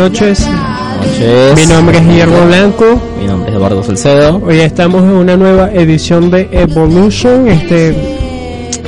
[0.00, 0.48] Noches.
[0.48, 1.56] noches.
[1.56, 2.98] Mi nombre es Guillermo Blanco.
[3.20, 4.40] Mi nombre es Eduardo Salcedo.
[4.42, 7.46] Hoy estamos en una nueva edición de Evolution.
[7.48, 7.94] Este,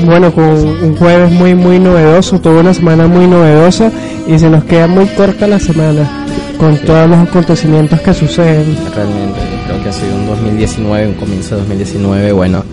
[0.07, 3.93] bueno, con un jueves muy, muy novedoso, toda una semana muy novedosa
[4.27, 6.25] y se nos queda muy corta la semana
[6.59, 8.75] con todos los acontecimientos que suceden.
[8.95, 12.65] Realmente creo que ha sido un 2019, un comienzo de 2019, bueno,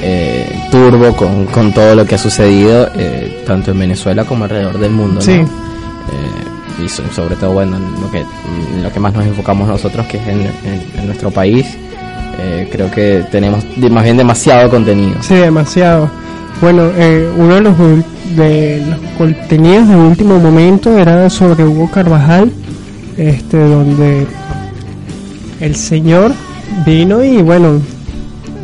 [0.00, 4.78] eh, turbo con, con todo lo que ha sucedido, eh, tanto en Venezuela como alrededor
[4.78, 5.16] del mundo.
[5.16, 5.20] ¿no?
[5.20, 5.32] Sí.
[5.32, 8.24] Eh, y so- sobre todo, bueno, en lo que,
[8.82, 11.66] lo que más nos enfocamos nosotros, que es en, en- en nuestro país.
[12.40, 15.16] Eh, creo que tenemos más bien demasiado contenido.
[15.20, 16.08] Sí, demasiado.
[16.60, 17.76] Bueno, eh, uno de los,
[18.36, 22.52] de los contenidos de último momento era sobre Hugo Carvajal,
[23.16, 24.26] este, donde
[25.60, 26.32] el señor
[26.86, 27.80] vino y bueno,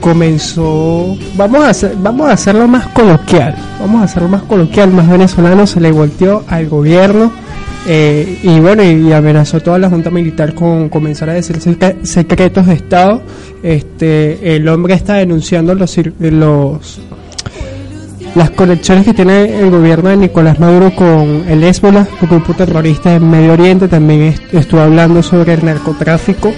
[0.01, 5.09] comenzó, vamos a hacer, vamos a hacerlo más coloquial, vamos a hacerlo más coloquial, más
[5.09, 7.33] venezolano, se le volteó al gobierno
[7.87, 12.67] eh, y bueno, y, amenazó toda la junta militar con comenzar a decir secre- secretos
[12.67, 13.23] de Estado.
[13.63, 17.01] Este, el hombre está denunciando los, los
[18.35, 23.15] las conexiones que tiene el gobierno de Nicolás Maduro con el Hezbollah, el grupo terrorista
[23.15, 26.53] en Medio Oriente, también est- estuvo hablando sobre el narcotráfico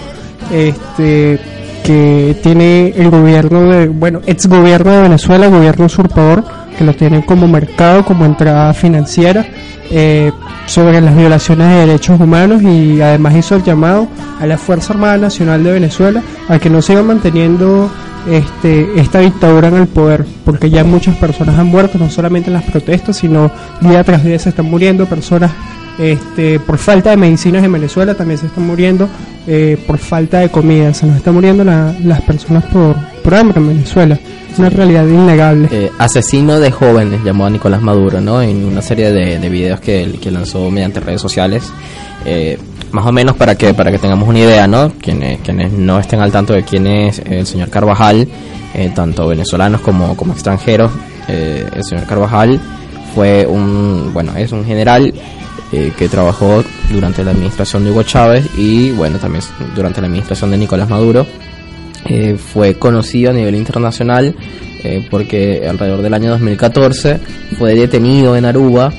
[0.52, 1.38] este
[1.84, 6.42] que tiene el gobierno de, bueno, ex gobierno de Venezuela, gobierno usurpador,
[6.76, 9.44] que lo tiene como mercado, como entrada financiera,
[9.90, 10.32] eh,
[10.66, 14.08] sobre las violaciones de derechos humanos y además hizo el llamado
[14.40, 17.88] a la Fuerza Armada Nacional de Venezuela a que no siga manteniendo
[18.28, 22.54] este, esta dictadura en el poder, porque ya muchas personas han muerto, no solamente en
[22.54, 23.50] las protestas, sino
[23.80, 25.52] día tras día se están muriendo personas
[25.98, 29.08] este, por falta de medicinas en Venezuela, también se están muriendo
[29.46, 33.60] eh, por falta de comida, se nos están muriendo la- las personas por, por hambre
[33.60, 34.18] en Venezuela,
[34.58, 35.68] una realidad innegable.
[35.70, 38.42] Eh, asesino de jóvenes llamó a Nicolás Maduro, ¿no?
[38.42, 41.70] En una serie de, de videos que, que lanzó mediante redes sociales.
[42.24, 42.58] Eh,
[42.92, 44.92] más o menos para que para que tengamos una idea, ¿no?
[45.00, 48.26] Quienes, quienes no estén al tanto de quién es el señor Carvajal,
[48.74, 50.92] eh, tanto venezolanos como, como extranjeros,
[51.28, 52.60] eh, el señor Carvajal
[53.14, 55.12] fue un, bueno, es un general
[55.72, 59.42] eh, que trabajó durante la administración de Hugo Chávez y, bueno, también
[59.74, 61.26] durante la administración de Nicolás Maduro
[62.08, 64.34] eh, fue conocido a nivel internacional
[64.84, 67.18] eh, porque alrededor del año 2014
[67.58, 68.92] fue detenido en Aruba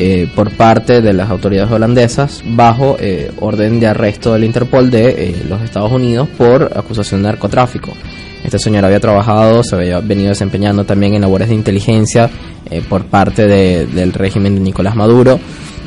[0.00, 5.08] eh, por parte de las autoridades holandesas bajo eh, orden de arresto del Interpol de
[5.08, 7.92] eh, los Estados Unidos por acusación de narcotráfico.
[8.44, 12.30] Este señor había trabajado, se había venido desempeñando también en labores de inteligencia
[12.88, 15.40] por parte de- del régimen de Nicolás Maduro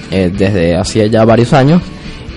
[0.09, 1.81] desde hacía ya varios años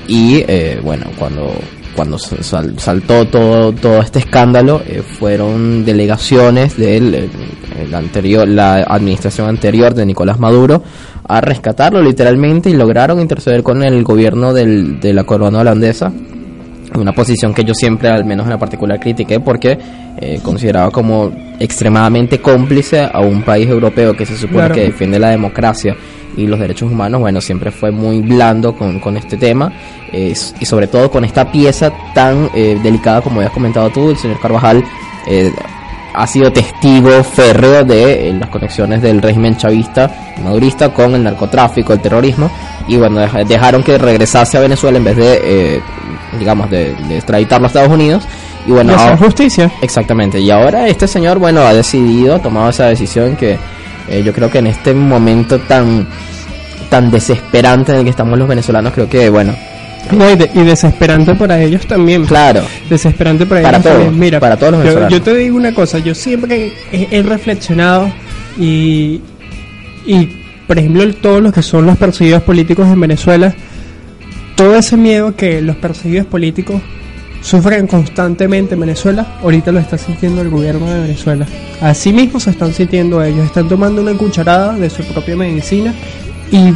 [0.06, 0.44] y
[0.82, 1.52] bueno cuando
[1.94, 7.28] cuando sal- saltó todo todo este escándalo eh, fueron delegaciones del eh,
[7.84, 10.82] el anterior la administración anterior de Nicolás Maduro
[11.26, 16.12] a rescatarlo literalmente y lograron interceder con el gobierno del, de la corona holandesa
[16.94, 19.76] una posición que yo siempre, al menos en la particular, critiqué porque
[20.16, 24.74] eh, consideraba como extremadamente cómplice a un país europeo que se supone Claro.
[24.76, 25.96] que defiende la democracia
[26.36, 27.20] y los derechos humanos.
[27.20, 29.72] Bueno, siempre fue muy blando con, con este tema
[30.12, 34.16] eh, y sobre todo con esta pieza tan eh, delicada como habías comentado tú, el
[34.16, 34.84] señor Carvajal.
[35.26, 35.52] eh,
[36.16, 40.08] ha sido testigo férreo de eh, las conexiones del régimen chavista
[40.44, 42.48] madurista con el narcotráfico, el terrorismo,
[42.86, 45.80] y bueno, deja- dejaron que regresase a Venezuela en vez de, eh,
[46.38, 48.22] digamos, de, de extraditarlo a Estados Unidos,
[48.64, 49.72] Y bueno, y hacer ahora- justicia.
[49.82, 53.58] Exactamente, y ahora este señor, bueno, ha decidido, ha tomado esa decisión que
[54.08, 56.06] eh, yo creo que en este momento tan
[56.90, 59.54] tan desesperante en el que estamos los venezolanos, creo que, bueno,
[60.12, 62.24] No, y, de- y desesperante para ellos también.
[62.26, 64.20] claro, Desesperante para, Para ellos todos, también.
[64.20, 65.12] Mira, para todos los yo, venezolanos.
[65.18, 68.12] yo te digo una cosa, yo siempre he, he reflexionado
[68.58, 69.20] y,
[70.06, 70.28] y,
[70.68, 73.54] por ejemplo, todos los que son los perseguidos políticos en Venezuela,
[74.54, 76.80] todo ese miedo que los perseguidos políticos
[77.44, 81.46] sufren constantemente en Venezuela, ahorita lo está sintiendo el gobierno de Venezuela.
[81.82, 85.92] Así mismo se están sintiendo ellos, están tomando una cucharada de su propia medicina
[86.50, 86.72] y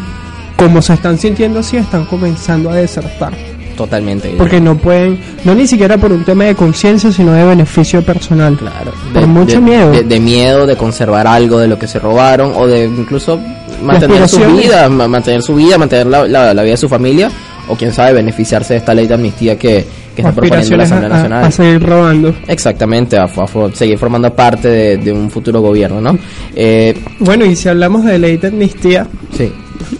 [0.57, 3.33] como se están sintiendo así, están comenzando a desertar.
[3.77, 4.35] totalmente.
[4.37, 8.57] Porque no pueden, no ni siquiera por un tema de conciencia, sino de beneficio personal.
[8.59, 9.93] Claro, Por mucho miedo.
[9.93, 13.39] De, de miedo de conservar algo de lo que se robaron o de incluso
[13.83, 17.31] mantener su vida, ma- mantener su vida, mantener la, la- la vida de su familia
[17.69, 19.87] o quién sabe beneficiarse de esta ley de amnistía que,
[20.23, 21.45] que está proponiendo la Asamblea a- Nacional.
[21.45, 22.35] a seguir robando.
[22.49, 23.29] Exactamente, a,
[23.75, 26.19] seguir formando parte de, de un futuro gobierno, ¿no?
[26.55, 29.07] Eh, Bueno, y si hablamos de ley de amnistía,
[29.37, 29.53] sí,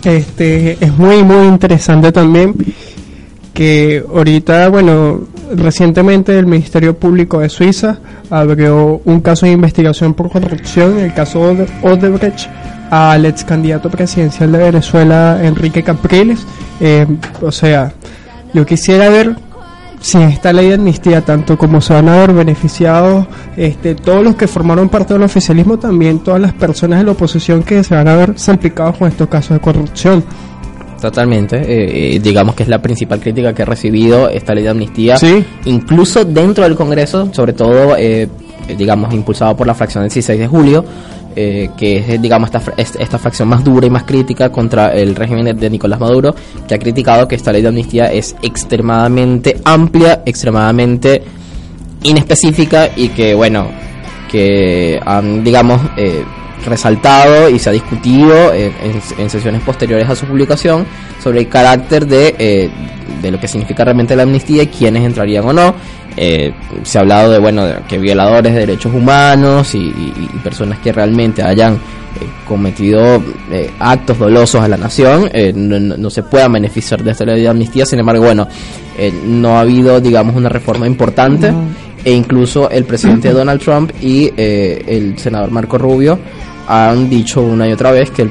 [0.05, 2.55] este es muy muy interesante también
[3.55, 5.23] que ahorita, bueno,
[5.55, 7.99] recientemente el Ministerio Público de Suiza
[8.31, 12.49] abrió un caso de investigación por corrupción, el caso Ode- Odebrecht,
[12.91, 16.41] al ex candidato presidencial de Venezuela, Enrique Capriles.
[16.81, 17.07] Eh,
[17.43, 17.93] o sea,
[18.55, 19.35] yo quisiera ver
[20.01, 24.37] si esta ley de amnistía, tanto como se van a ver beneficiados este, todos los
[24.37, 28.09] que formaron parte del oficialismo, también todas las personas de la oposición que se van
[28.09, 30.25] a ver salpicados con estos casos de corrupción.
[31.01, 31.57] totalmente.
[31.57, 35.17] Eh, eh, digamos que es la principal crítica que ha recibido esta ley de amnistía.
[35.17, 35.45] Sí.
[35.65, 38.29] Incluso dentro del Congreso, sobre todo, eh,
[38.77, 40.85] digamos, impulsado por la fracción del 16 de julio,
[41.41, 45.57] eh, que es, digamos, esta, esta fracción más dura y más crítica contra el régimen
[45.57, 46.35] de Nicolás Maduro,
[46.67, 51.23] que ha criticado que esta ley de amnistía es extremadamente amplia, extremadamente
[52.03, 53.69] inespecífica y que, bueno,
[54.29, 56.25] que han, digamos, eh,
[56.65, 60.87] resaltado y se ha discutido en, en- en sesiones posteriores a su publicación
[61.23, 62.71] sobre el carácter de, eh,
[63.23, 65.75] de lo que significa realmente la amnistía y quiénes entrarían o no.
[66.17, 66.53] Eh,
[66.83, 70.79] se ha hablado de, bueno, de que violadores de derechos humanos y, y- y personas
[70.81, 71.79] que realmente hayan eh,
[72.47, 73.23] cometido
[73.53, 77.41] eh, actos dolosos a la nación eh, no, no- se puedan beneficiar de esta ley
[77.43, 77.87] de amnistía.
[77.87, 78.49] Sin embargo, bueno,
[78.99, 81.53] eh, no ha habido, digamos, una reforma importante
[82.05, 86.19] e incluso el presidente Donald Trump y eh, el senador Marco Rubio
[86.69, 88.29] han dicho una y otra vez que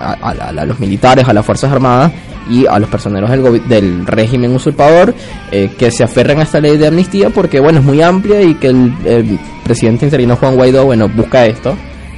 [0.00, 2.10] a, a- a los militares, a las Fuerzas Armadas
[2.50, 5.14] y a los personeros del, del régimen usurpador
[5.52, 8.54] eh, que se aferren a esta ley de amnistía porque bueno es muy amplia y
[8.54, 11.76] que el, el presidente interino Juan Guaidó bueno busca esto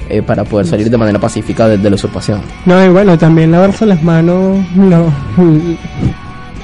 [0.08, 2.40] eh, para poder salir de manera pacífica de, de la usurpación.
[2.66, 5.06] No, y bueno, también lavarse las manos los,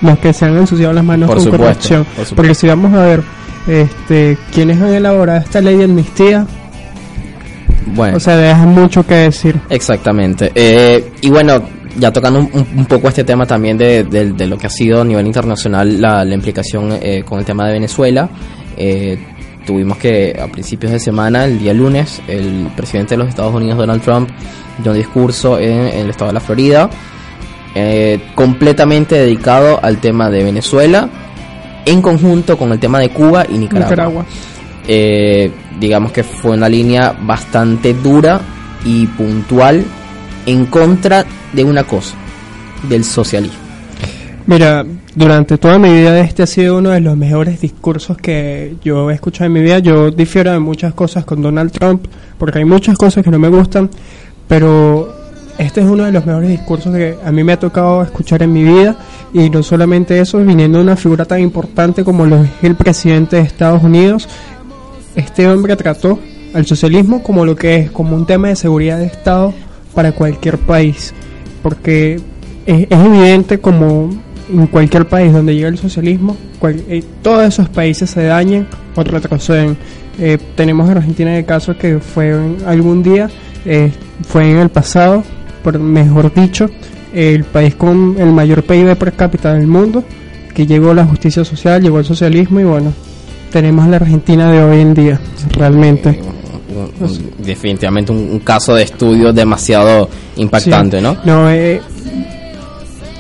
[0.03, 2.05] los que se han ensuciado las manos Por con supuesto, corrupción.
[2.05, 2.37] por supuesto.
[2.37, 3.23] Porque si vamos a ver
[3.67, 6.47] este quienes han elaborado esta ley de amnistía,
[7.95, 8.17] Bueno.
[8.17, 9.57] o sea, dejan mucho que decir.
[9.71, 10.51] Exactamente.
[10.55, 11.63] Eh, y bueno,
[11.99, 15.01] ya tocando un, un poco este tema también de, de- de lo que ha sido
[15.01, 18.29] a nivel internacional la, la implicación eh, con el tema de Venezuela.
[18.77, 19.19] eh,
[19.67, 23.77] tuvimos que a principios de semana, el día lunes, el presidente de los Estados Unidos,
[23.77, 24.31] Donald Trump,
[24.83, 26.89] dio un discurso en, en el estado de la Florida,
[27.75, 31.11] eh, completamente dedicado al tema de Venezuela,
[31.85, 34.25] en conjunto con el tema de Cuba y Nicaragua Nicaragua.
[35.79, 38.41] Digamos que fue una línea bastante dura
[38.85, 39.85] y puntual
[40.47, 42.17] en contra de una cosa,
[42.89, 43.59] del socialismo.
[44.47, 49.11] Mira, durante toda mi vida este ha sido uno de los mejores discursos que yo
[49.11, 49.79] he escuchado en mi vida.
[49.81, 52.07] Yo difiero de muchas cosas con Donald Trump,
[52.39, 53.91] porque hay muchas cosas que no me gustan,
[54.47, 55.13] pero
[55.59, 58.53] este es uno de los mejores discursos que a mí me ha tocado escuchar en
[58.53, 58.97] mi vida.
[59.35, 63.37] Y no solamente eso, viniendo de una figura tan importante como lo es el presidente
[63.37, 64.29] de Estados Unidos,
[65.19, 66.19] este hombre trató
[66.55, 69.53] al socialismo como lo que es, como un tema de seguridad de Estado
[69.95, 71.13] para cualquier país.
[71.63, 72.21] Porque
[72.67, 74.11] es, evidente como
[74.53, 79.03] en cualquier país donde llega el socialismo, cual- eh, todos esos países se dañan o
[79.03, 79.77] retroceden.
[80.19, 82.35] Eh, tenemos Argentina de caso que fue
[82.67, 83.29] algún día,
[83.65, 83.93] eh,
[84.27, 85.23] fue en el pasado,
[85.63, 86.71] por mejor dicho,
[87.13, 90.03] el país con el mayor PIB per cápita del mundo,
[90.55, 92.93] que llegó la justicia social, llegó el socialismo y bueno,
[93.51, 95.21] tenemos la Argentina de hoy en día,
[95.53, 96.21] realmente.
[97.01, 101.03] Un- definitivamente un, un caso de estudio demasiado impactante, Sí.
[101.03, 101.17] ¿no?
[101.25, 101.81] No, eh,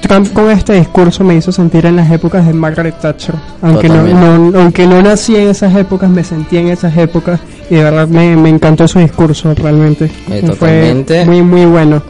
[0.00, 3.34] Trump con este discurso me hizo sentir en las épocas de Margaret Thatcher.
[3.62, 7.82] Aunque no, aunque no nací en esas épocas, me sentí en esas épocas y de
[7.84, 10.04] verdad me, me encantó su discurso realmente.
[10.30, 11.24] Eh, Fue totalmente.
[11.26, 12.02] muy, muy bueno.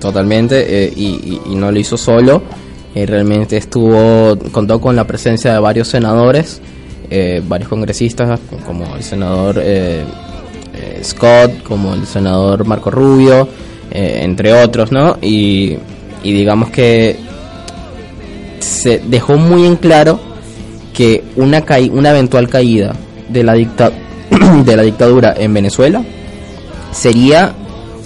[0.00, 2.42] Totalmente, eh, y, y- y no lo hizo solo.
[2.94, 6.60] Eh, realmente estuvo, contó con la presencia de varios senadores
[7.10, 10.04] eh, varios congresistas, como el senador eh,
[10.74, 13.48] eh, Scott, como el senador Marco Rubio,
[13.90, 15.16] eh, entre otros, ¿no?
[15.22, 15.76] Y,
[16.22, 17.16] y digamos que
[18.60, 20.18] se dejó muy en claro
[20.92, 22.94] que una, caí- una eventual caída
[23.28, 23.90] de la, dicta
[24.64, 26.02] de la dictadura en Venezuela
[26.92, 27.52] sería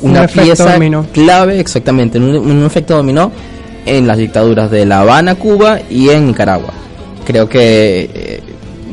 [0.03, 1.07] Un una efecto pieza dominó.
[1.13, 3.31] clave, exactamente, un, un efecto dominó
[3.87, 6.73] en las dictaduras de La Habana, Cuba y en Nicaragua.
[7.25, 8.41] Creo que eh,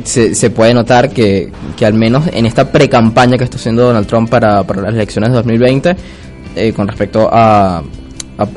[0.07, 4.07] se, se puede notar que, que al menos en esta pre-campaña que está haciendo Donald
[4.07, 5.95] Trump para, para las elecciones de 2020,
[6.55, 7.83] eh, con respecto a, a-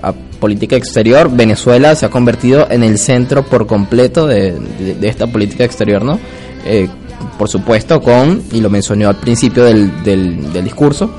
[0.03, 5.09] a política exterior, Venezuela se ha convertido en el centro por completo de, de- de
[5.09, 6.19] esta política exterior, ¿no?
[6.65, 6.89] Eh,
[7.39, 11.11] por supuesto, con, y lo mencionó al principio del, del, del discurso,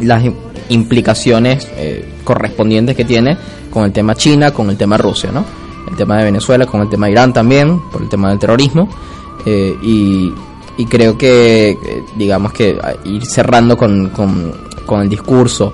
[0.00, 0.34] las im-
[0.68, 3.36] implicaciones eh, correspondientes que tiene
[3.70, 5.44] con el tema China, con el tema Rusia, ¿no?
[5.90, 8.88] El tema de Venezuela, con el tema de Irán también, por el tema del terrorismo.
[9.46, 10.32] Eh, y,
[10.88, 15.72] creo que, eh, digamos que ir cerrando con, con, el discurso,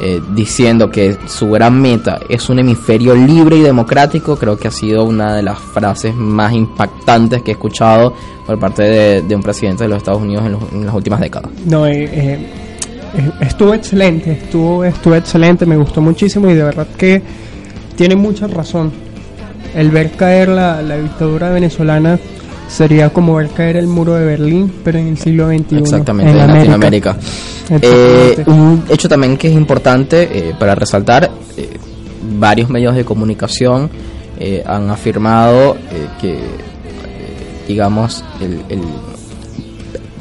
[0.00, 4.70] eh, diciendo que su gran meta es un hemisferio libre y democrático, creo que ha
[4.70, 8.14] sido una de las frases más impactantes que he escuchado
[8.46, 8.84] por parte
[9.22, 11.50] de, un presidente de los Estados Unidos en, las últimas décadas.
[11.66, 12.38] No, eh, eh,
[13.40, 17.20] estuvo excelente, estuvo, estuvo excelente, me gustó muchísimo y de verdad que
[17.96, 18.92] tiene mucha razón.
[19.74, 22.20] El ver caer la, la dictadura venezolana
[22.68, 25.78] sería como ver caer el muro de Berlín, pero en el siglo XXI.
[25.78, 26.56] Exactamente, en, América.
[26.58, 27.16] Latinoamérica.
[27.70, 31.68] Eh, un hecho también que es importante eh, para resaltar, eh,
[32.38, 33.90] varios medios de comunicación
[34.38, 36.38] eh, han afirmado eh, que,
[37.66, 38.82] digamos, el, el-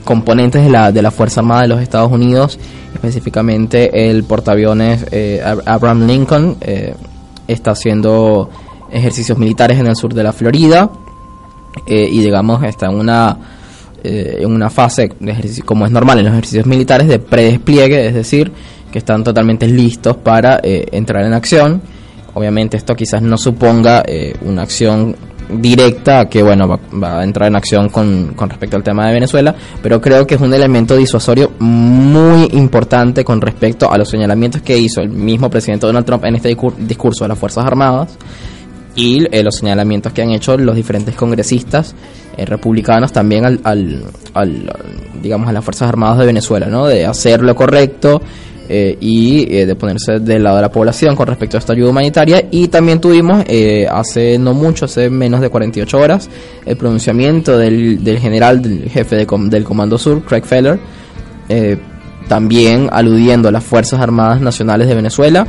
[0.03, 2.57] componentes de la, de la Fuerza Armada de los Estados Unidos,
[2.93, 6.57] específicamente el portaaviones eh, Ab- Abraham Lincoln,
[7.47, 8.49] está haciendo
[8.91, 10.89] ejercicios militares en el sur de la Florida
[11.88, 13.38] eh, y digamos está en una
[14.03, 18.07] eh, en una fase de ejercicio, como es normal en los ejercicios militares de predespliegue,
[18.07, 18.51] es decir,
[18.91, 21.81] que están totalmente listos para eh, entrar en acción.
[22.34, 25.15] Obviamente esto quizás no suponga eh, una acción
[25.50, 29.13] directa que bueno va, va a entrar en acción con, con respecto al tema de
[29.13, 34.62] Venezuela, pero creo que es un elemento disuasorio muy importante con respecto a los señalamientos
[34.62, 38.17] que hizo el mismo presidente Donald Trump en este discur- discurso de las Fuerzas Armadas
[38.97, 41.95] y eh, los señalamientos que han hecho los diferentes congresistas
[42.35, 44.73] eh, republicanos también al, al,
[45.21, 48.21] digamos a las fuerzas armadas de Venezuela no de hacer lo correcto
[48.69, 51.91] eh, y eh, de ponerse del lado de la población con respecto a esta ayuda
[51.91, 52.43] humanitaria.
[52.51, 56.29] Y también tuvimos eh, hace no mucho hace menos de 48 horas
[56.65, 60.79] el pronunciamiento del, del general del jefe de com- del comando sur Craig Feller
[62.27, 65.47] también aludiendo a las Fuerzas Armadas Nacionales de Venezuela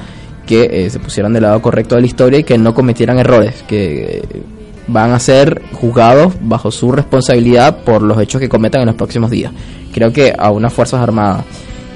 [0.48, 3.62] que eh, se pusieran del lado correcto de la historia y que no cometieran errores,
[3.68, 4.42] que eh,
[4.88, 9.30] van a ser juzgados bajo su responsabilidad por los hechos que cometan en los próximos
[9.30, 9.52] días.
[9.92, 11.44] Creo que a unas Fuerzas Armadas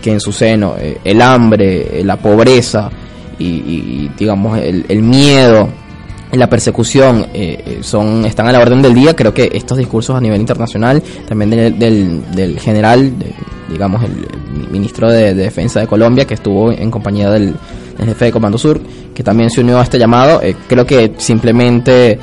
[0.02, 2.90] que en su seno eh, el hambre, la pobreza
[3.38, 5.68] y, digamos el, miedo
[6.30, 10.20] la persecución eh, son están a la orden del día creo que estos discursos a
[10.20, 13.12] nivel internacional también del, del, del general
[13.72, 14.26] digamos el,
[14.70, 17.54] ministro de, de defensa de Colombia que estuvo en compañía del,
[17.98, 18.80] jefe de Comando Sur
[19.14, 22.18] que también se unió a este llamado eh, creo que simplemente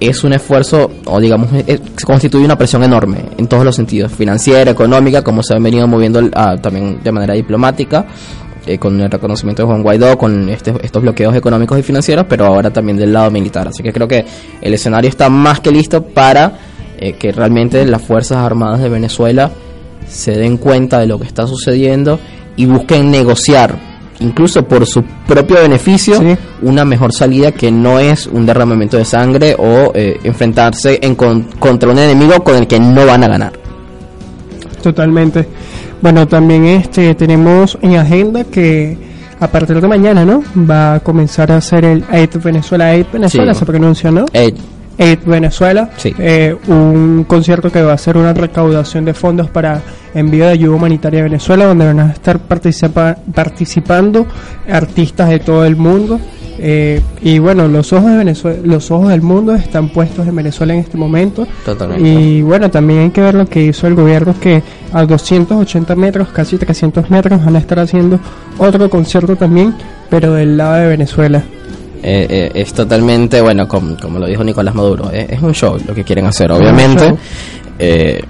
[0.00, 4.10] es un esfuerzo, o digamos, es- se constituye una presión enorme en todos los sentidos,
[4.10, 6.28] financiera, económica, como se han venido moviendo
[6.60, 8.04] también de manera diplomática,
[8.66, 12.46] eh, con el reconocimiento de Juan Guaidó, con este- estos bloqueos económicos y financieros, pero
[12.46, 13.68] ahora también del lado militar.
[13.68, 14.24] Así que creo que
[14.60, 16.52] el escenario está más que listo para
[16.98, 19.50] eh, que realmente las Fuerzas Armadas de Venezuela
[20.08, 22.18] se den cuenta de lo que está sucediendo
[22.56, 26.36] y busquen negociar incluso por su propio beneficio, Sí.
[26.62, 31.42] una mejor salida que no es un derramamiento de sangre o eh, enfrentarse en con-
[31.58, 33.52] contra un enemigo con el que no van a ganar.
[34.82, 35.46] Totalmente.
[36.00, 38.96] Bueno, también este tenemos en agenda que
[39.40, 40.42] a partir de mañana, ¿no?
[40.56, 43.60] Va a comenzar a hacer el Aid Venezuela, Aid Venezuela Sí.
[43.60, 44.24] se pronuncia, ¿no?
[44.32, 44.52] Eh,
[44.98, 46.14] Aid Venezuela, Sí.
[46.18, 49.80] eh, un concierto que va a ser una recaudación de fondos para
[50.14, 54.26] envío de ayuda humanitaria a Venezuela, donde van a estar participa- participando
[54.70, 56.20] artistas de todo el mundo.
[56.64, 60.72] eh, y bueno, los ojos de Venezuela, los ojos del mundo están puestos en Venezuela
[60.74, 61.44] en este momento.
[61.64, 62.08] Totalmente.
[62.08, 66.28] Y bueno, también hay que ver lo que hizo el gobierno, que a 280 metros,
[66.28, 68.20] casi 300 metros, van a estar haciendo
[68.58, 69.74] otro concierto también,
[70.08, 71.42] pero del lado de Venezuela.
[72.02, 75.78] Eh, eh, es totalmente, bueno, com- como lo dijo Nicolás Maduro, eh, es un show
[75.86, 77.14] lo que quieren hacer, obviamente.
[77.78, 78.22] Eh,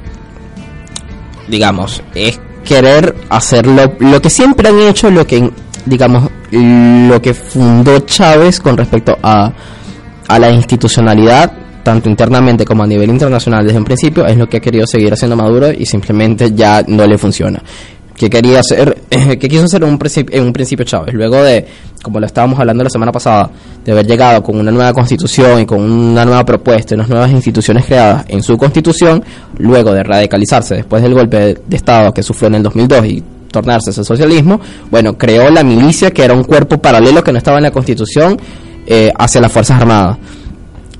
[1.49, 5.51] digamos, es querer hacer lo, lo que siempre han hecho, lo que,
[5.87, 9.53] digamos, lo que fundó Chávez con respecto a,
[10.29, 11.53] a la institucionalidad
[11.83, 15.13] tanto internamente como a nivel internacional desde un principio, es lo que ha querido seguir
[15.13, 17.61] haciendo Maduro y simplemente ya no le funciona.
[18.17, 19.03] ¿Qué quería hacer?
[19.11, 19.99] ¿Qué quiso hacer un,
[20.31, 21.15] en un principio Chávez?
[21.15, 21.67] Luego de,
[22.03, 23.51] como lo estábamos hablando la semana pasada,
[23.85, 27.87] de haber llegado con una nueva constitución y con una nueva propuesta unas nuevas instituciones
[27.87, 29.25] creadas en su constitución,
[29.59, 33.91] luego de radicalizarse después del golpe de, Estado que sufrió en el 2002 y tornarse
[33.91, 37.65] el socialismo, bueno, creó la milicia que era un cuerpo paralelo que no estaba en
[37.65, 38.39] la constitución
[38.87, 40.19] eh, hacia las Fuerzas Armadas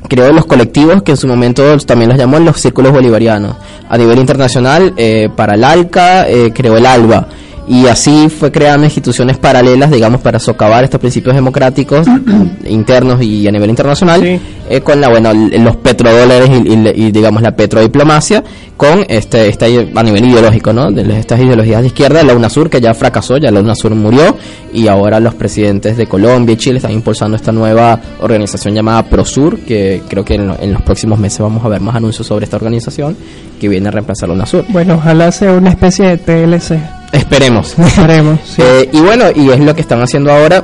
[0.09, 3.57] creó los colectivos que en su momento también los llamó los círculos bolivarianos.
[3.89, 7.27] A nivel internacional, eh, para el ALCA, eh, creó el ALBA.
[7.69, 12.07] Y así fue creando instituciones paralelas, digamos, para socavar estos principios democráticos
[12.69, 14.41] internos y a nivel internacional, Sí.
[14.69, 18.43] eh, con la, bueno, los petrodólares y, y- y, digamos, la petrodiplomacia,
[18.77, 20.91] con este, esta, a nivel ideológico, ¿no?
[20.91, 24.37] De estas ideologías de izquierda, la UNASUR, que ya fracasó, ya la UNASUR murió,
[24.73, 29.61] y ahora los presidentes de Colombia y Chile están impulsando esta nueva organización llamada ProSur,
[29.61, 32.45] que creo que en, lo- en los próximos meses vamos a ver más anuncios sobre
[32.45, 33.17] esta organización,
[33.63, 34.65] que viene a reemplazar a UNASUR.
[34.69, 36.79] Bueno, ojalá sea una especie de TLC.
[37.13, 37.79] Esperemos.
[37.79, 38.39] Esperemos.
[38.45, 38.61] sí.
[38.63, 40.63] Eh, y bueno, y es lo que están haciendo ahora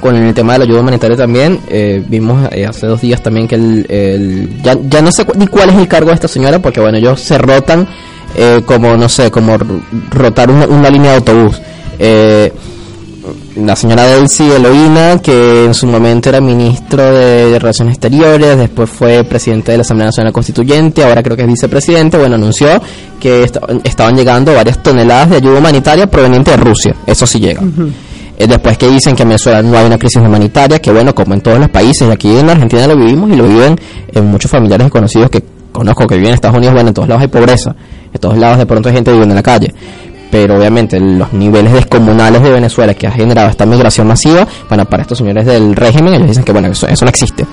[0.00, 1.60] con el tema de la ayuda humanitaria también.
[1.68, 5.34] Eh, vimos eh, hace dos días también que el, el- ya, ya no sé cu-
[5.38, 7.86] ni cuál es el cargo de esta señora, porque bueno, ellos se rotan
[8.34, 9.56] eh, como, no sé, como
[10.10, 11.60] rotar una, una línea de autobús.
[11.98, 12.52] Eh,
[13.56, 19.22] la señora Delcy Eloína, que en su momento era ministro de, Relaciones Exteriores, después fue
[19.24, 22.68] presidente de la Asamblea Nacional Constituyente, ahora creo que es vicepresidente, bueno, anunció
[23.20, 27.62] que esta- estaban llegando varias toneladas de ayuda humanitaria proveniente de Rusia, eso sí llega.
[28.38, 31.34] Eh, después que dicen que en Venezuela no hay una crisis humanitaria, que bueno, como
[31.34, 33.78] en todos los países, y aquí en Argentina lo vivimos y lo viven
[34.12, 37.08] en muchos familiares y conocidos que conozco que viven en Estados Unidos, bueno, en todos
[37.08, 37.76] lados hay pobreza,
[38.12, 39.72] en todos lados de pronto hay gente viviendo en la calle
[40.32, 45.02] pero obviamente los niveles descomunales de Venezuela que ha generado esta migración masiva, bueno, para
[45.02, 47.44] estos señores del régimen, ellos dicen que bueno, eso, eso no existe.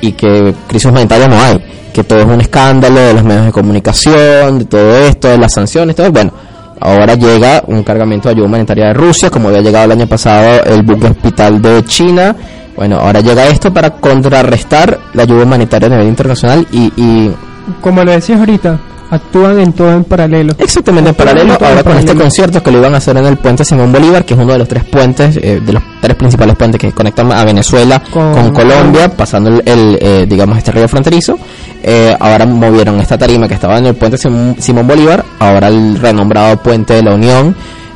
[0.00, 1.60] Y que crisis humanitaria no hay,
[1.92, 5.52] que todo es un escándalo de los medios de comunicación, de todo esto, de las
[5.52, 6.32] sanciones, todo, bueno,
[6.78, 10.62] ahora llega un cargamento de ayuda humanitaria de Rusia, como había llegado el año pasado
[10.62, 12.36] el buque hospital de China,
[12.76, 17.32] bueno, ahora llega esto para contrarrestar la ayuda humanitaria a nivel internacional y, y
[17.80, 18.78] Como lo decías ahorita,
[19.12, 20.54] actúan en todo en paralelo.
[20.58, 23.36] Exactamente en paralelo, en ahora con este concierto que lo iban a hacer en el
[23.36, 26.56] puente Simón Bolívar, que es uno de los tres puentes, eh, de los tres principales
[26.56, 30.88] puentes que conectan a Venezuela Con- con, Colombia, pasando el, el, eh, digamos, este río
[30.88, 31.38] fronterizo.
[31.82, 35.98] Eh, ahora movieron esta tarima que estaba en el puente Simón, Simón Bolívar, ahora el
[35.98, 37.54] renombrado puente de la Unión,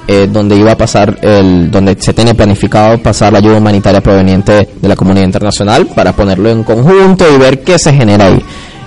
[0.09, 4.69] eh, donde iba a pasar, el, donde se tiene planificado pasar la ayuda humanitaria proveniente
[4.81, 8.41] de la comunidad internacional para ponerlo en conjunto y ver qué se genera ahí.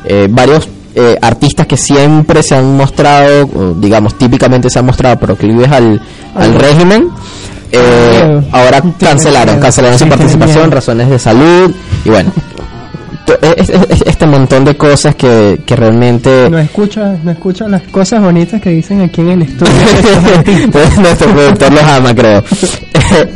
[0.05, 5.71] Eh, varios eh, artistas que siempre se han mostrado, digamos, típicamente se han mostrado proclives
[5.71, 6.01] al,
[6.35, 7.09] al régimen,
[7.71, 11.71] eh, ahora cancelaron, cancelaron su participación, razones de salud,
[12.03, 12.31] y bueno,
[13.25, 16.49] to- es- es- es- este montón de cosas que, que realmente...
[16.49, 19.71] No escuchas no escucha las cosas bonitas que dicen aquí en el estudio.
[21.01, 22.43] Nuestro productor los ama, creo.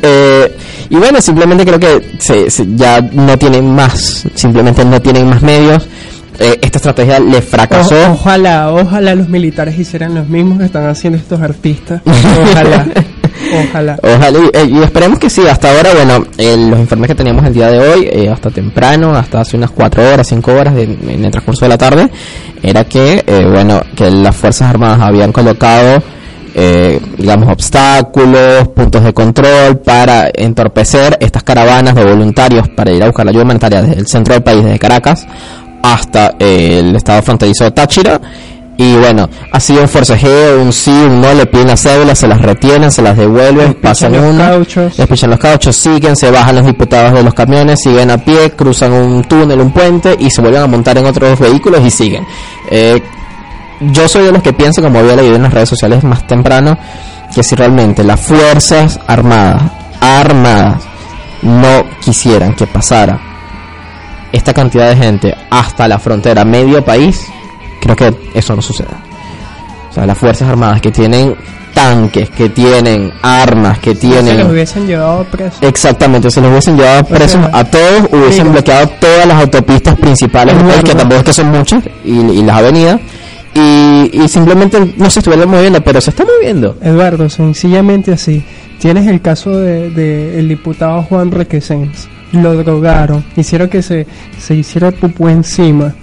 [0.03, 0.55] Eh,
[0.91, 5.41] y bueno, simplemente creo que se- se- ya no tienen más, simplemente no tienen más
[5.41, 5.87] medios.
[6.39, 7.96] Eh, esta estrategia le fracasó.
[7.96, 12.02] O- ojalá, ojalá los militares hicieran los mismos que están haciendo estos artistas.
[12.06, 12.86] Ojalá,
[13.69, 14.00] ojalá.
[14.02, 15.41] Ojalá y, eh, y esperemos que sí.
[15.48, 19.12] Hasta ahora, bueno, eh, los informes que teníamos el día de hoy, eh, hasta temprano,
[19.15, 22.10] hasta hace unas 4 horas, 5 horas de- en el transcurso de la tarde,
[22.63, 26.02] era que, eh, bueno, que las Fuerzas Armadas habían colocado,
[26.56, 33.08] eh, digamos, obstáculos, puntos de control para entorpecer estas caravanas de voluntarios para ir a
[33.08, 35.26] buscar la ayuda humanitaria desde el centro del país, desde Caracas,
[35.84, 38.19] hasta eh, el estado fronterizo de Táchira.
[38.76, 42.28] Y bueno, ha sido un forcejeo, un sí, un no, le piden las cédulas, se
[42.28, 44.98] las retienen, se las devuelven, pasan los una, cauchos.
[44.98, 48.50] les pichan los cauchos, siguen, se bajan los diputados de los camiones, siguen a pie,
[48.52, 52.26] cruzan un túnel, un puente y se vuelven a montar en otros vehículos y siguen.
[52.72, 53.00] Eh,
[53.91, 56.76] yo soy de los que pienso, como había leído en las redes sociales más temprano,
[57.36, 59.62] que si realmente las fuerzas armadas,
[60.02, 60.82] armadas,
[61.43, 63.33] no quisieran que pasara
[64.34, 67.26] esta cantidad de gente hasta la frontera, medio país,
[67.82, 68.89] creo que eso no sucede.
[69.89, 71.36] O sea, las fuerzas armadas que tienen
[71.74, 74.52] tanques, que tienen armas, que Se los tienen...
[74.52, 75.60] hubiesen llevado presos.
[75.62, 79.96] Exactamente, se los hubiesen llevado presos sea, a todos, hubiesen digo- bloqueado todas las autopistas
[79.96, 83.00] principales del país, que tampoco es que son muchas, y, y las avenidas,
[83.56, 86.76] y, y simplemente no se estuvieran moviendo, pero se está moviendo.
[86.82, 88.43] Eduardo, sencillamente así.
[88.80, 92.08] Tienes el caso de, de el diputado Juan Requesens.
[92.34, 94.06] Lo drogaron, hicieron que se,
[94.39, 95.93] se hiciera pupú encima.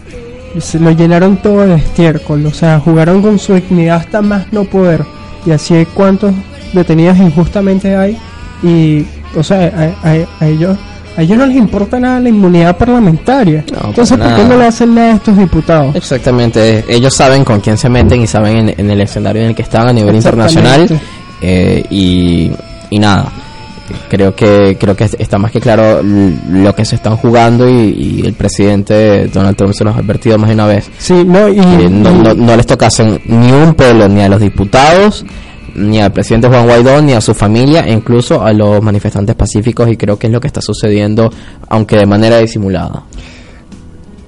[0.59, 4.65] Se lo llenaron todo de estiércol, o sea, jugaron con su dignidad hasta más no
[4.65, 5.05] poder.
[5.47, 6.33] Y así hay cuántos
[6.73, 8.17] detenidos injustamente hay.
[8.63, 9.05] Y,
[9.37, 10.77] o sea, a, a- a ellos
[11.17, 13.65] A ellos no les importa nada la inmunidad parlamentaria.
[13.73, 15.95] No, Entonces, ¿por qué no le hacen nada a estos diputados?
[15.97, 19.55] Exactamente, ellos saben con quién se meten y saben en, en el escenario en el
[19.55, 21.01] que están a nivel internacional
[21.43, 22.51] eh, y,
[22.91, 23.33] y nada.
[24.09, 28.27] Creo que creo que está más que claro lo que se están jugando y, y
[28.27, 30.91] el presidente Donald Trump se los ha advertido más de una vez.
[30.99, 34.41] Sí, no, y, que no, no, no les tocasen ni un pelo ni a los
[34.41, 35.25] diputados,
[35.75, 39.89] ni al presidente Juan Guaidó, ni a su familia, e incluso a los manifestantes pacíficos
[39.89, 41.31] y creo que es lo que está sucediendo,
[41.69, 43.05] aunque de manera disimulada.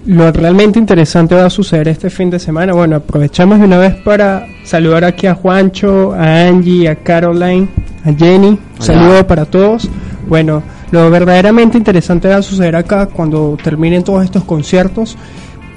[0.07, 2.73] lo realmente interesante va a suceder este fin de semana.
[2.73, 7.69] Bueno, aprovechamos de una vez para saludar aquí a Juancho, a Angie, a Caroline,
[8.05, 8.59] a Jenny.
[8.79, 9.89] Saludo para todos.
[10.29, 15.17] Bueno, lo verdaderamente interesante va a suceder acá cuando terminen todos estos conciertos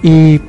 [0.04, 0.40] y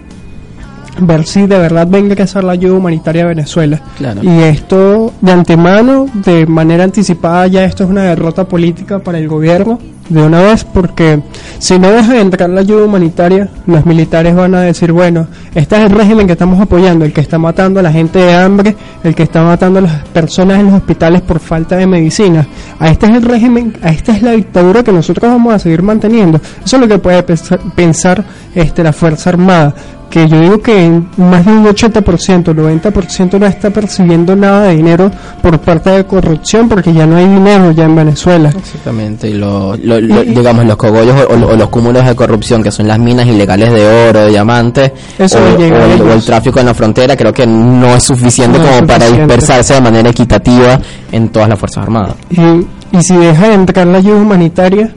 [1.01, 3.81] ver si de verdad venga que hacer la ayuda humanitaria a Venezuela.
[3.97, 4.23] Claro.
[4.23, 9.29] Y esto de antemano, de manera anticipada, ya esto es una derrota política para el
[9.29, 11.21] gobierno, de una vez, porque
[11.59, 15.83] si no dejan entrar la ayuda humanitaria, los militares van a decir, bueno, este es
[15.83, 19.15] el régimen que estamos apoyando, el que está matando a la gente de hambre, el
[19.15, 22.47] que está matando a las personas en los hospitales por falta de medicina.
[22.79, 25.83] A este es el régimen, a esta es la dictadura que nosotros vamos a seguir
[25.83, 26.41] manteniendo.
[26.65, 29.75] Eso es lo que puede pensar, este, la Fuerza Armada
[30.17, 35.11] que yo digo que más de un 80%, 90% no está percibiendo nada de dinero
[35.43, 38.49] por parte de corrupción porque ya no hay dinero ya en Venezuela.
[38.49, 42.63] Exactamente, y lo, lo- lo- Y- digamos los cogollos o, o los cúmulos de corrupción
[42.63, 45.93] que son las minas ilegales de oro, de diamantes, Eso o, llega o a el,
[45.93, 46.07] ellos.
[46.09, 49.07] o el tráfico en la frontera, creo que no es suficiente No es como para
[49.11, 50.81] dispersarse de manera equitativa
[51.13, 52.15] en todas las Fuerzas Armadas.
[52.31, 54.91] Y, y si deja de entrar la ayuda humanitaria,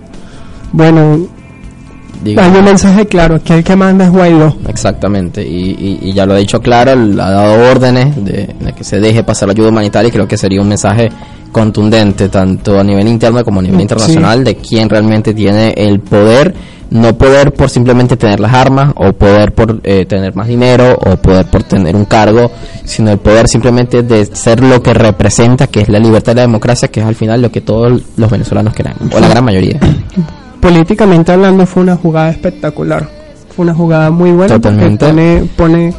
[0.72, 1.20] bueno,
[2.24, 2.52] Digamos.
[2.54, 4.56] hay un mensaje claro, que el que manda es Guaidó.
[4.68, 8.84] Exactamente, y, y- y ya lo ha dicho claro, ha dado órdenes de, de que
[8.84, 11.10] se deje pasar la ayuda humanitaria y creo que sería un mensaje
[11.52, 13.82] contundente tanto a nivel interno como a nivel Sí.
[13.84, 16.54] internacional de quién realmente tiene el poder,
[16.92, 21.16] no poder por simplemente tener las armas o poder por eh, tener más dinero o
[21.18, 22.52] poder por tener un cargo,
[22.84, 26.42] sino el poder simplemente de ser lo que representa, que es la libertad y la
[26.42, 29.80] democracia, que es al final lo que todos los venezolanos queremos, o la gran mayoría.
[30.60, 33.08] Políticamente hablando fue una jugada espectacular.
[33.56, 35.06] Fue una jugada muy buena Totalmente.
[35.06, 35.94] porque pone, pone,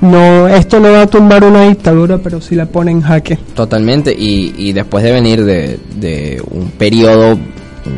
[0.00, 3.38] no, esto no va a tumbar una dictadura, pero sí la pone en jaque.
[3.54, 7.38] Totalmente, y, y después de venir de, de un periodo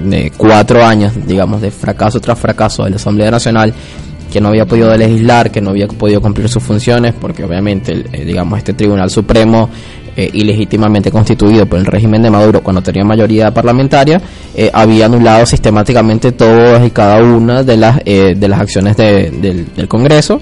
[0.05, 3.73] de cuatro años, digamos, de fracaso tras fracaso de la Asamblea Nacional,
[4.33, 8.25] que no había podido legislar, que no había podido cumplir sus funciones, porque obviamente, eh,
[8.25, 9.69] digamos, este Tribunal Supremo,
[10.17, 14.21] eh, ilegítimamente constituido por el régimen de Maduro cuando tenía mayoría parlamentaria,
[14.55, 19.31] eh, había anulado sistemáticamente todas y cada una de las, eh, de las acciones de-
[19.31, 20.41] del, del Congreso.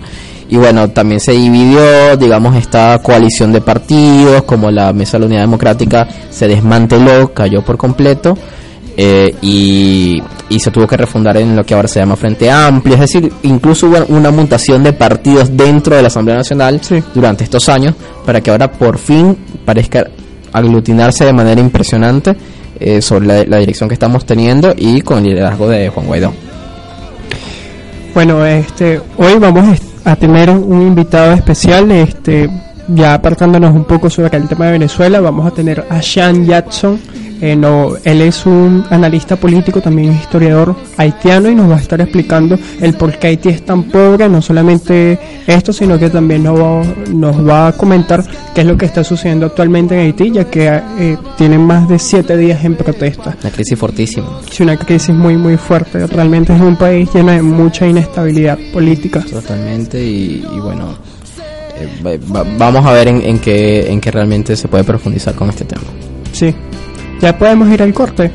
[0.48, 5.26] Y bueno, también se dividió, digamos, esta coalición de partidos, como la Mesa de la
[5.26, 8.36] Unidad Democrática se desmanteló, cayó por completo,
[8.96, 12.94] eh, y, y se tuvo que refundar en lo que ahora se llama Frente Amplio.
[12.94, 17.02] Es decir, incluso hubo una mutación de partidos dentro de la Asamblea Nacional Sí.
[17.14, 20.06] durante estos años, para que ahora por fin parezca
[20.52, 22.36] aglutinarse de manera impresionante
[22.78, 26.32] eh, sobre la, la dirección que estamos teniendo y con el liderazgo de Juan Guaidó.
[28.14, 32.48] Bueno, este, hoy vamos a tener un invitado especial, este,
[32.88, 37.00] ya apartándonos un poco sobre el tema de Venezuela, vamos a tener a Sean Jackson,
[37.46, 41.80] eh, no, él es un analista político, también es historiador haitiano y nos va a
[41.80, 46.42] estar explicando el por qué Haití es tan pobre, no solamente esto, sino que también
[46.42, 50.30] nos va, nos va a comentar qué es lo que está sucediendo actualmente en Haití,
[50.30, 50.66] ya que
[50.98, 53.36] eh, tienen más de siete días en protesta.
[53.42, 54.40] Una crisis fortísima.
[54.50, 59.22] Es una crisis muy muy fuerte, realmente es un país lleno de mucha inestabilidad política.
[59.30, 60.94] Totalmente y, y bueno,
[61.76, 65.34] eh, va- va- vamos a ver en, en qué, en qué realmente se puede profundizar
[65.34, 65.82] con este tema.
[66.32, 66.54] Sí.
[67.20, 68.30] Ya podemos ir al corte.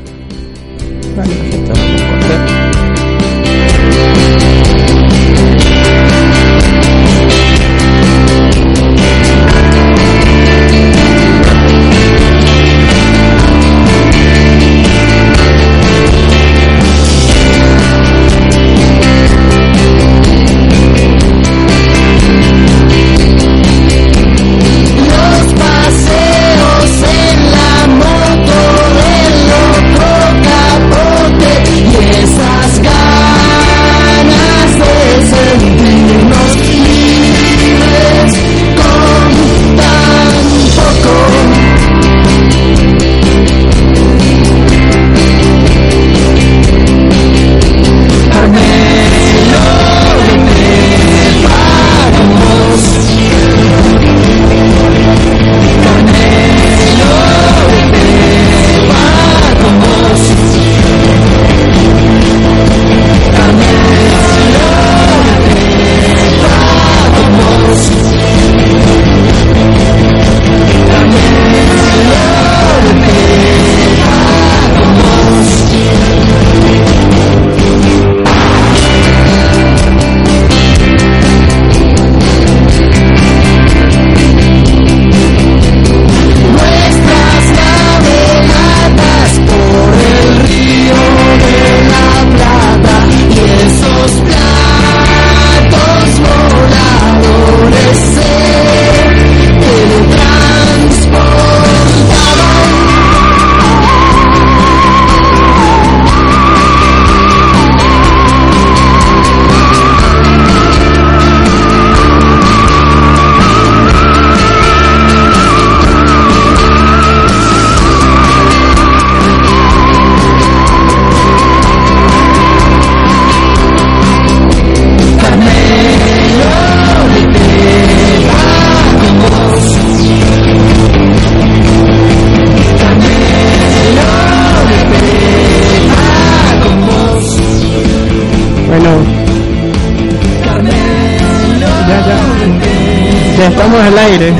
[143.89, 144.33] Al aire.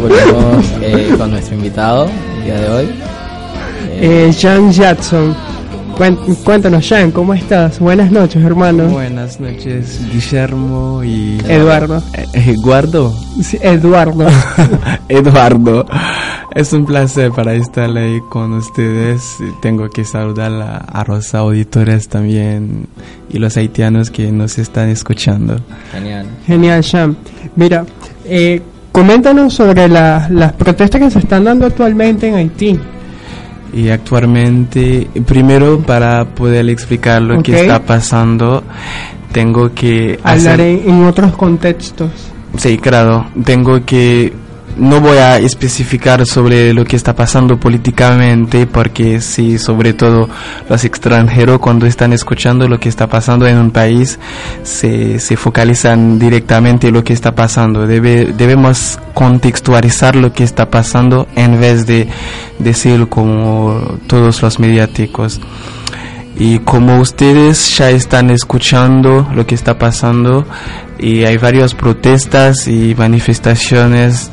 [0.00, 2.84] Volvemos eh, con nuestro invitado el día de hoy.
[3.88, 5.34] Eh, Eh, Jean Jackson.
[6.42, 7.78] Cuéntanos, Jean, ¿cómo estás?
[7.78, 8.88] Buenas noches, hermano.
[8.88, 12.02] Buenas noches, Guillermo y Eduardo.
[12.14, 13.14] Eh, Eduardo.
[13.42, 14.26] Sí, Eduardo.
[15.08, 15.86] Eduardo.
[16.54, 19.36] Es un placer para estar ahí con ustedes.
[19.60, 22.88] Tengo que saludar a, a los auditores también
[23.30, 25.60] y los haitianos que nos están escuchando.
[25.92, 26.26] genial.
[26.46, 27.16] Genial, Jean.
[27.56, 27.84] Mira,
[28.24, 28.60] eh,
[28.90, 32.78] coméntanos sobre la- las protestas que se están dando actualmente en Haití.
[33.74, 38.62] Y actualmente, primero para poder explicar lo que está pasando,
[39.32, 42.10] tengo que Hablar hacer- en otros contextos.
[42.58, 43.26] Sí, claro.
[43.44, 44.30] Tengo que...
[44.76, 50.30] No voy a especificar sobre lo que está pasando políticamente porque sí, sobre todo
[50.68, 54.18] los extranjeros cuando están escuchando lo que está pasando en un país
[54.62, 57.86] se, se focalizan directamente en lo que está pasando.
[57.86, 62.08] Debe, debemos contextualizar lo que está pasando en vez de
[62.58, 65.38] decir como todos los mediáticos.
[66.36, 70.46] Y como ustedes ya están escuchando lo que está pasando,
[70.98, 74.30] y hay varias protestas y manifestaciones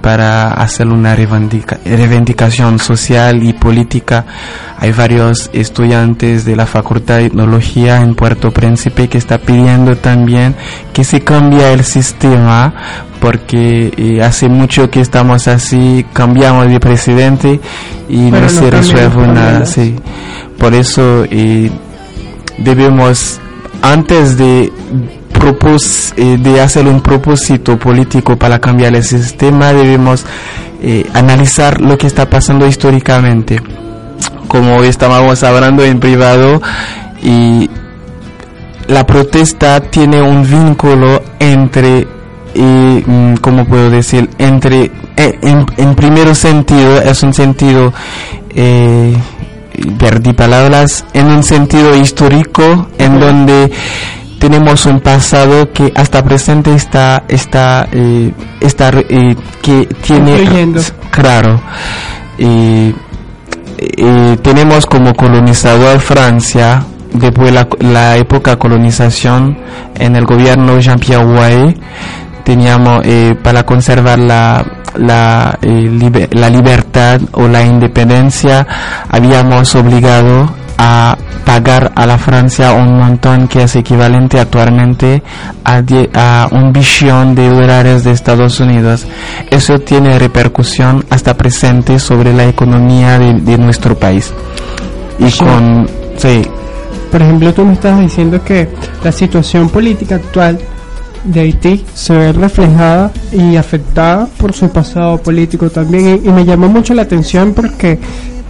[0.00, 4.24] para hacer una reivindica- reivindicación social y política.
[4.78, 10.54] Hay varios estudiantes de la Facultad de Etnología en Puerto Príncipe que está pidiendo también
[10.92, 12.72] que se cambie el sistema
[13.20, 17.60] porque eh, hace mucho que estamos así, cambiamos de presidente
[18.08, 19.66] y Pero no se resuelve nada.
[19.66, 19.94] Sí.
[20.62, 21.72] Por eso eh,
[22.58, 23.40] debemos,
[23.82, 24.72] antes de,
[25.34, 30.24] propos- eh, de hacer un propósito político para cambiar el sistema, debemos
[30.80, 33.60] eh, analizar lo que está pasando históricamente.
[34.46, 36.62] Como hoy estábamos hablando en privado,
[37.20, 37.68] y
[38.86, 42.06] la protesta tiene un vínculo entre,
[42.54, 44.30] eh, mm, ¿cómo puedo decir?
[44.38, 47.92] Entre, eh, en, en primer sentido, es un sentido,
[48.54, 49.12] eh,
[49.98, 53.70] perdí palabras, en un sentido histórico, en donde
[54.38, 60.66] tenemos un pasado que hasta presente está, está, eh, está, eh, que tiene,
[61.10, 61.60] claro,
[62.38, 62.92] eh,
[64.42, 69.58] tenemos como colonizador Francia, después la, la época colonización
[69.94, 71.76] en el gobierno Jean-Pierre Waué,
[72.44, 74.64] teníamos eh, para conservar la,
[74.96, 78.66] la, eh, la libertad o la independencia,
[79.08, 85.22] habíamos obligado a pagar a la Francia un montón que es equivalente actualmente
[85.64, 89.06] a, die- a un billón de dólares de Estados Unidos.
[89.50, 94.32] Eso tiene repercusión hasta presente sobre la economía de, de nuestro país.
[95.18, 95.38] Y Sí.
[95.44, 95.88] con...
[96.16, 96.42] Sí,
[97.10, 98.68] Por ejemplo, tú me estabas diciendo que
[99.04, 100.58] la situación política actual
[101.24, 106.20] de Haití se ve reflejada y afectada por su pasado político también.
[106.24, 107.98] Y, me llamó mucho la atención porque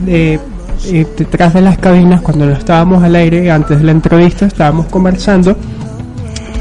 [0.07, 0.39] eh,
[0.87, 4.87] eh, detrás de las cabinas, cuando no estábamos al aire, antes de la entrevista, estábamos
[4.87, 5.57] conversando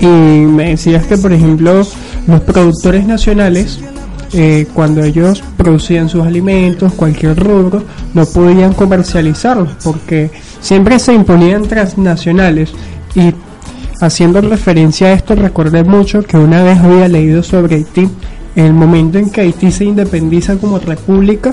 [0.01, 1.83] y me decías que, por ejemplo,
[2.27, 3.79] los productores nacionales,
[4.33, 11.67] eh, cuando ellos producían sus alimentos, cualquier rubro, no podían comercializarlos porque siempre se imponían
[11.67, 12.71] transnacionales.
[13.13, 13.33] Y
[14.01, 18.09] haciendo referencia a esto, recordé mucho que una vez había leído sobre Haití,
[18.55, 21.51] en el momento en que Haití se independiza como república,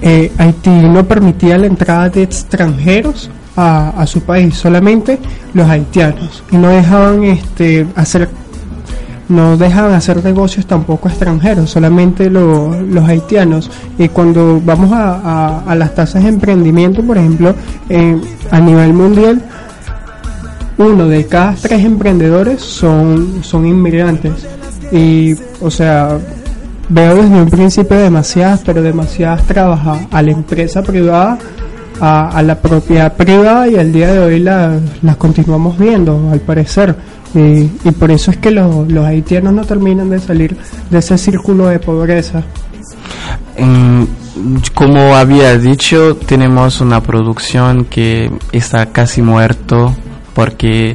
[0.00, 5.18] eh, Haití no permitía la entrada de extranjeros a, su país, solamente
[5.52, 8.28] los haitianos, y no dejaban este hacer
[9.28, 13.70] no dejaban hacer negocios tampoco extranjeros, solamente lo- los haitianos.
[13.98, 17.54] Y cuando vamos a las tasas de emprendimiento, por ejemplo,
[17.90, 18.16] eh,
[18.50, 19.42] a nivel mundial,
[20.78, 24.32] uno de cada tres emprendedores son, son inmigrantes.
[24.92, 26.18] Y, o sea,
[26.88, 31.38] veo desde un principio demasiadas, pero demasiadas trabas a, la empresa privada,
[32.00, 36.94] a, la propiedad privada y al día de hoy la- las continuamos viendo, al parecer.
[37.34, 40.56] Y, y por eso es que los, los haitianos no terminan de salir
[40.90, 42.42] de ese círculo de pobreza.
[44.74, 49.94] Como había dicho, tenemos una producción que está casi muerto
[50.38, 50.94] porque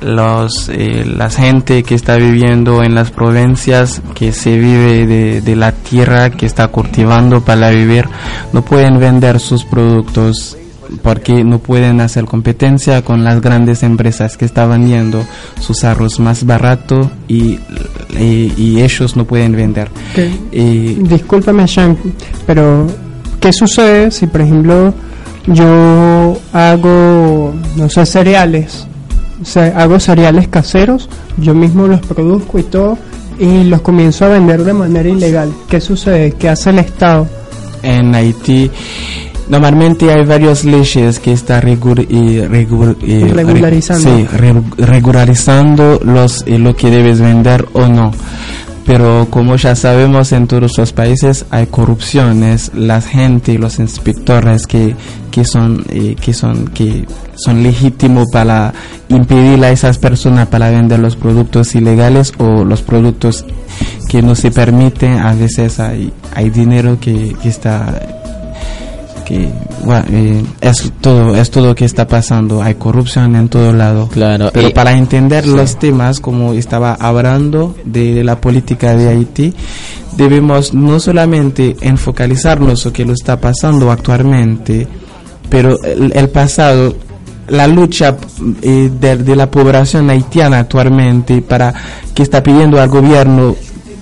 [0.00, 5.56] los eh, la gente que está viviendo en las provincias que se vive de, de
[5.56, 8.06] la tierra que está cultivando para vivir
[8.54, 10.56] no pueden vender sus productos
[11.02, 15.22] porque no pueden hacer competencia con las grandes empresas que están vendiendo
[15.60, 17.58] sus arroz más barato y,
[18.18, 19.90] y, y ellos no pueden vender.
[20.14, 21.94] Que- Y Discúlpame, Sean,
[22.46, 22.86] pero
[23.38, 24.94] ¿qué sucede si, por ejemplo,
[25.48, 28.86] yo hago, no sé, cereales
[29.44, 32.98] se- hago cereales caseros, yo mismo los produzco y todo,
[33.38, 35.52] y los comienzo a vender de manera ilegal.
[35.68, 36.32] ¿Qué sucede?
[36.32, 37.26] ¿Qué hace el Estado?
[37.84, 38.68] en Haití
[39.48, 44.02] normalmente hay varias leyes que está regur- y regur- y re- Regularizando.
[44.16, 48.10] sí, re- regularizando los eh, lo que debes vender o no
[48.84, 54.96] pero como ya sabemos en todos los países hay corrupciones la gente los inspectores que
[55.38, 57.04] que son eh, que son que
[57.36, 58.74] son legítimos para
[59.08, 63.44] impedir a esas personas para vender los productos ilegales o los productos
[64.08, 65.18] que no se permiten.
[65.18, 68.00] A veces hay hay dinero que, que está
[69.24, 69.48] que
[69.84, 72.60] bueno, eh, es todo es todo que está pasando.
[72.60, 74.08] Hay corrupción en todo lado.
[74.08, 75.50] Claro, pero para entender sí.
[75.50, 79.54] los temas como estaba hablando de, de la política de Haití
[80.16, 84.88] debemos no solamente enfocalizarnos en lo que lo está pasando actualmente
[85.48, 86.94] pero el, pasado
[87.48, 88.16] la lucha
[88.62, 91.74] eh, de, la población haitiana actualmente para
[92.14, 93.56] que está pidiendo al gobierno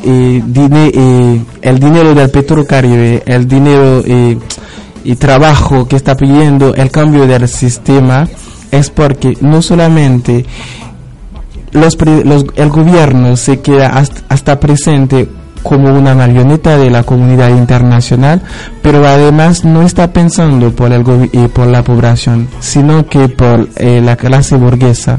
[0.05, 4.03] eh, eh, el dinero del Petrocaribe, el dinero
[5.05, 8.29] y trabajo que está pidiendo el cambio del sistema
[8.73, 10.45] es porque no solamente
[11.73, 11.97] los,
[12.57, 15.29] el gobierno se queda hasta presente
[15.67, 18.41] como una marioneta de la comunidad internacional,
[18.83, 21.03] pero además no está pensando por, el
[21.33, 25.19] y por la población, sino que por eh, la clase burguesa.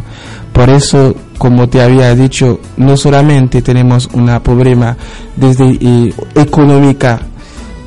[0.53, 4.95] Por eso, como te había dicho, no solamente tenemos una problema
[5.35, 7.19] desde eh, económica,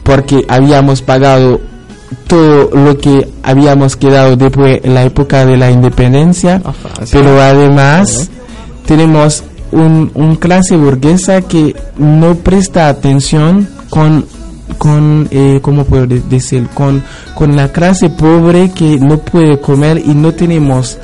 [0.02, 1.60] porque habíamos pagado
[2.26, 6.60] todo lo que habíamos quedado después de la época de la independencia,
[7.10, 8.28] pero además
[8.84, 14.24] tenemos un, clase burguesa que no presta atención con
[14.78, 17.02] con eh, cómo puedo de- decir con
[17.34, 20.98] con la clase pobre que no puede comer y no tenemos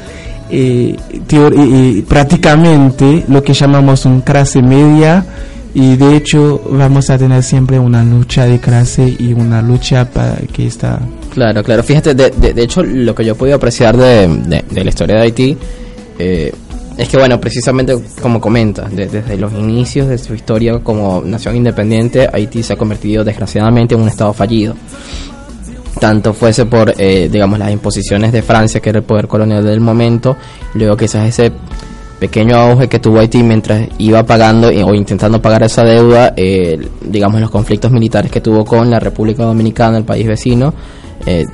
[0.51, 5.25] eh, eh, eh, prácticamente lo que llamamos un clase media
[5.75, 10.37] y de hecho vamos a tener siempre una lucha de clase y una lucha para
[10.53, 11.01] que está
[11.35, 11.83] Claro, claro.
[11.83, 14.89] Fíjate, de, de, de hecho, lo que yo he podido apreciar de, de, de la
[14.89, 15.57] historia de Haití
[16.19, 16.51] eh,
[16.97, 21.57] es que, bueno, precisamente como comenta, de- desde los inicios de su historia como nación
[21.57, 24.75] independiente, Haití se ha convertido desgraciadamente en un estado fallido.
[26.01, 29.81] Tanto fuese por, eh, digamos, las imposiciones de Francia, que era el poder colonial del
[29.81, 30.37] momento,
[30.75, 31.53] luego quizás ese
[32.21, 36.79] pequeño auge que tuvo Haití mientras iba pagando eh, o intentando pagar esa deuda, eh,
[37.03, 40.73] digamos los conflictos militares que tuvo con la República Dominicana, el país vecino,
[41.27, 41.45] eh,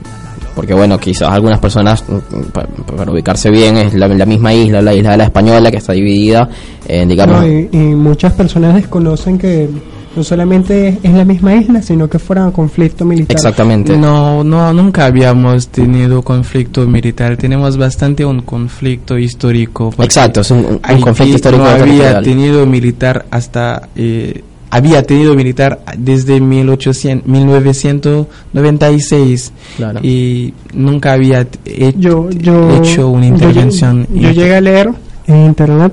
[0.54, 4.52] porque bueno, quizás algunas personas, mm, mm, pa- para, ubicarse bien, es la, la misma
[4.54, 6.48] isla, la isla de la Española, que está dividida,
[6.86, 9.68] en, digamos, No, y, y muchas personas desconocen que
[10.14, 13.34] no solamente es la misma isla, sino que fuera un conflicto militar.
[13.34, 13.96] exactamente.
[13.96, 17.38] No, no, nunca habíamos tenido conflicto militar.
[17.38, 19.90] Tenemos bastante un conflicto histórico.
[19.98, 22.24] Exacto, es un, un conflicto histórico no había territorial.
[22.24, 24.44] tenido militar hasta eh,
[24.74, 30.00] había tenido militar desde 1800, 1996 Claro.
[30.02, 34.06] y nunca había t- he- Yo, yo, hecho una yo intervención.
[34.12, 34.90] Yo, yo llegué a leer
[35.26, 35.92] en internet,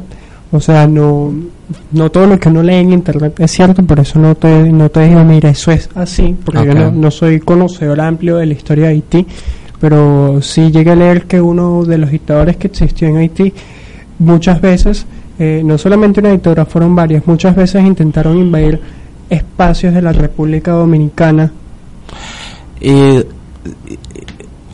[0.51, 1.33] o sea, no,
[1.91, 4.89] no todo lo que uno lee en internet es cierto, por eso no te, no
[4.89, 6.77] te digo, mira, eso es así, porque yo Ok.
[6.77, 9.25] no, no soy conocedor amplio de la historia de Haití,
[9.79, 13.53] pero sí llegué a leer que uno de los dictadores que existió en Haití,
[14.19, 15.05] muchas veces,
[15.39, 18.79] eh, no solamente una dictadura, fueron varias, muchas veces intentaron invadir
[19.29, 21.51] espacios de la República Dominicana.
[22.81, 23.25] Eh,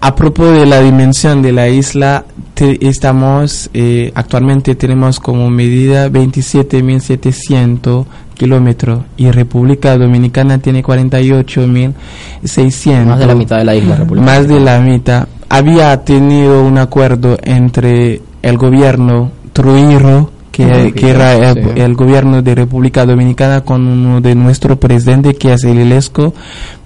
[0.02, 6.08] a propósito de la dimensión de la isla, te- estamos eh, actualmente tenemos como medida
[6.10, 8.06] 27.700
[8.36, 13.06] kilómetros y República Dominicana tiene 48.600.
[13.06, 15.28] Más de la mitad de la isla República Más de la mitad.
[15.50, 21.70] Había tenido un acuerdo entre el gobierno Trujillo, que, era el, Sí.
[21.76, 26.34] el gobierno de República Dominicana, con uno de nuestro presidente, que es el Ilesco,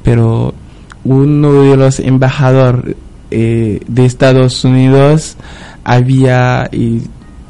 [0.03, 0.53] pero
[1.03, 2.95] uno de los embajadores
[3.31, 5.35] eh, de Estados Unidos
[5.83, 7.01] había y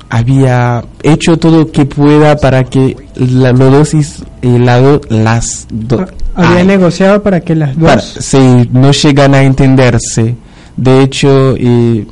[0.09, 3.93] había hecho todo lo que pueda para que la, los dos
[4.41, 6.05] eh, la las do-
[6.35, 7.87] Había ay, negociado para que las dos...
[7.89, 10.35] para- sí, no llegan a entenderse.
[10.77, 12.05] De hecho, eh,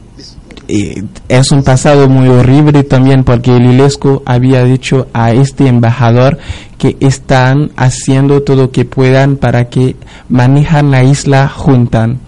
[0.67, 6.37] eh, es un pasado muy horrible también porque el ILESCO había dicho a este embajador
[6.77, 9.95] que están haciendo todo lo que puedan para que
[10.29, 12.19] manejan la isla juntan.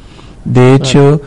[0.45, 1.21] De hecho,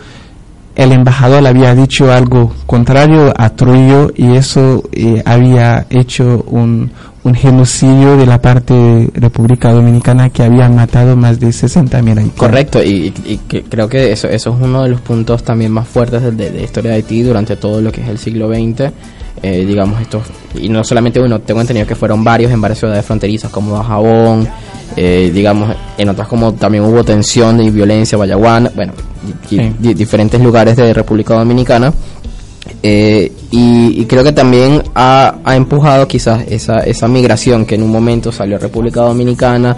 [0.75, 6.91] el embajador había dicho algo contrario a Trujillo y eso eh, había hecho un,
[7.25, 12.31] un genocidio de la parte de República Dominicana que había matado más de 60 mil.
[12.37, 16.23] Correcto, y, y- creo que eso, eso es uno de los puntos también más fuertes
[16.23, 18.91] de, de- la historia de Haití durante todo lo que es el siglo XX.
[19.45, 20.23] Eh, digamos, estos,
[20.55, 24.47] y no solamente uno, tengo entendido que fueron varios en varias ciudades fronterizas como Dajabón,
[24.97, 28.93] eh, digamos, en otras como también hubo tensión y violencia, Bayaguán, bueno,
[29.49, 29.59] Sí.
[29.79, 31.93] di- diferentes lugares de República Dominicana.
[32.83, 37.83] Eh, y, y creo que también ha, ha empujado quizás esa, esa migración que en
[37.83, 39.77] un momento salió a República Dominicana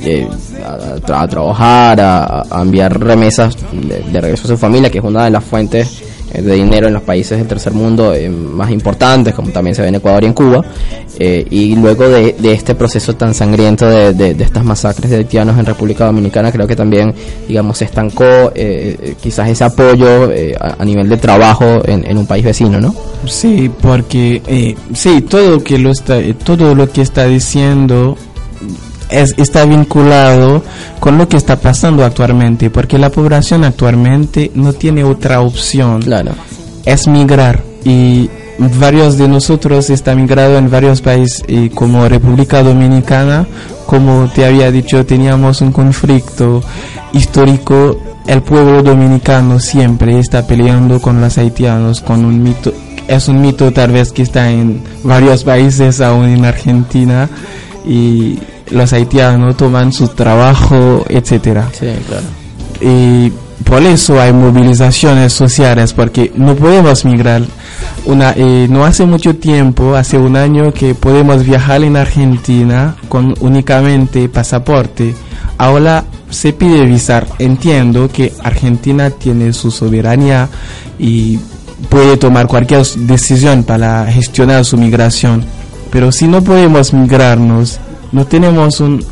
[0.00, 0.26] eh,
[0.64, 4.98] a, tra- a trabajar, a, a enviar remesas de, de regreso a su familia, que
[4.98, 6.02] es una de las fuentes
[6.40, 9.88] de dinero en los países del tercer mundo eh, más importantes, como también se ve
[9.88, 10.64] en Ecuador y en Cuba.
[11.18, 15.66] Eh, y luego de, este proceso tan sangriento de, de- estas masacres de haitianos en
[15.66, 17.14] República Dominicana, creo que también,
[17.46, 18.24] digamos, se estancó
[18.54, 22.80] eh, eh, quizás ese apoyo eh, a, nivel de trabajo en, en un país vecino,
[22.80, 22.94] ¿no?
[23.26, 28.16] Sí, porque eh, sí, todo que lo está, eh, todo lo que está diciendo
[29.12, 30.62] es, está vinculado
[31.00, 36.32] con lo que está pasando actualmente, porque la población actualmente no tiene otra opción, Claro.
[36.84, 38.28] es migrar y
[38.78, 43.46] varios de nosotros están migrado en varios países y como República Dominicana,
[43.86, 46.62] como te había dicho, teníamos un conflicto
[47.12, 47.98] histórico.
[48.26, 52.72] El pueblo dominicano siempre está peleando con los haitianos, con un mito,
[53.08, 57.28] es un mito tal vez que está en varios países, aún en Argentina,
[57.84, 58.38] y
[58.72, 61.68] los haitianos toman su trabajo, etcétera.
[61.72, 62.24] Sí, claro.
[62.80, 67.42] y por eso hay movilizaciones sociales porque no podemos migrar.
[68.04, 73.34] Una eh, no hace mucho tiempo hace un año que podemos viajar en Argentina con
[73.40, 75.14] únicamente pasaporte.
[75.58, 77.26] Ahora se pide visar.
[77.38, 80.48] Entiendo que Argentina tiene su soberanía
[80.98, 81.38] y
[81.88, 85.44] puede tomar cualquier decisión para gestionar su migración.
[85.90, 87.78] Pero si no podemos migrarnos
[88.12, 89.04] no tenemos un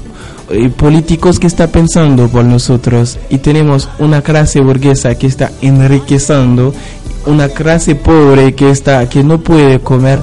[0.50, 6.74] eh, políticos que está pensando por nosotros y tenemos una clase burguesa que está enriqueciendo
[7.26, 10.18] una clase pobre que está que no puede comer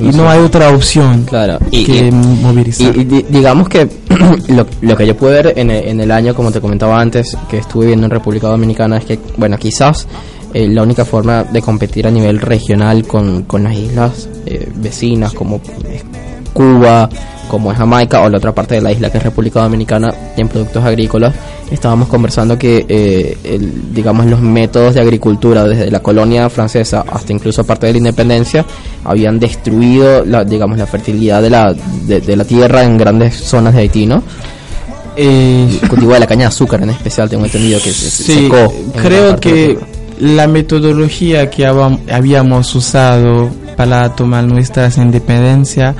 [0.00, 1.58] y no hay otra opción Claro.
[1.72, 3.88] Y, que y- movilizar Y, y di- digamos que
[4.48, 7.36] lo, lo que yo pude ver en el, en el año, como te comentaba antes,
[7.50, 10.06] que estuve viviendo en República Dominicana, es que, bueno, quizás
[10.54, 15.32] eh, la única forma de competir a nivel regional con, con las islas eh, vecinas
[15.34, 15.60] como
[15.90, 16.04] es
[16.52, 17.08] Cuba,
[17.48, 20.48] como es Jamaica o la otra parte de la isla que es República Dominicana en
[20.48, 21.34] productos agrícolas,
[21.70, 27.32] estábamos conversando que, eh, el- digamos, los métodos de agricultura desde la colonia francesa hasta
[27.32, 28.64] incluso parte de la independencia
[29.04, 31.74] habían destruido, la, digamos, la fertilidad de la,
[32.06, 34.22] de, de la tierra en grandes zonas de Haití, ¿no?
[35.16, 38.48] Eh, El cultivo de la caña de azúcar en especial, tengo entendido que se, Sí,
[38.48, 38.72] secó.
[39.02, 39.76] creo que.
[40.20, 45.94] La metodología que habíamos usado para tomar nuestra independencia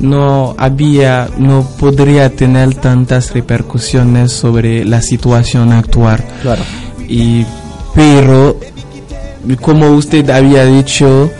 [0.00, 6.24] no había, no podría tener tantas repercusiones sobre la situación actual.
[6.42, 6.62] Claro.
[7.08, 7.46] Y,
[7.94, 8.58] pero,
[9.60, 11.30] como usted había dicho,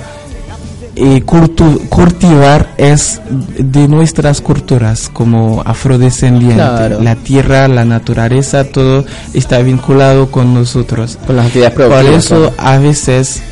[1.01, 3.21] eh, cultu- cultivar es
[3.59, 6.57] de nuestras culturas como afrodescendientes.
[6.57, 7.01] Claro.
[7.01, 11.19] La tierra, la naturaleza, todo está vinculado con nosotros.
[11.27, 12.55] Con las actividades Por eso claro.
[12.59, 13.43] a veces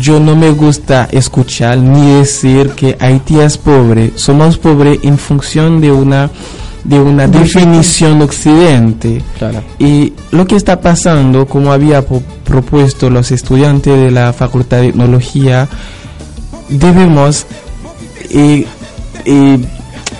[0.00, 4.12] yo no me gusta escuchar ni decir que Haití es pobre.
[4.16, 6.28] Somos pobres en función de una
[6.82, 9.20] de una definición occidente.
[9.38, 9.60] Claro.
[9.80, 12.04] Y lo que está pasando, como había
[12.44, 15.68] propuesto los estudiantes de la Facultad de Tecnología,
[16.68, 17.46] debemos
[18.30, 18.66] eh,
[19.24, 19.58] eh,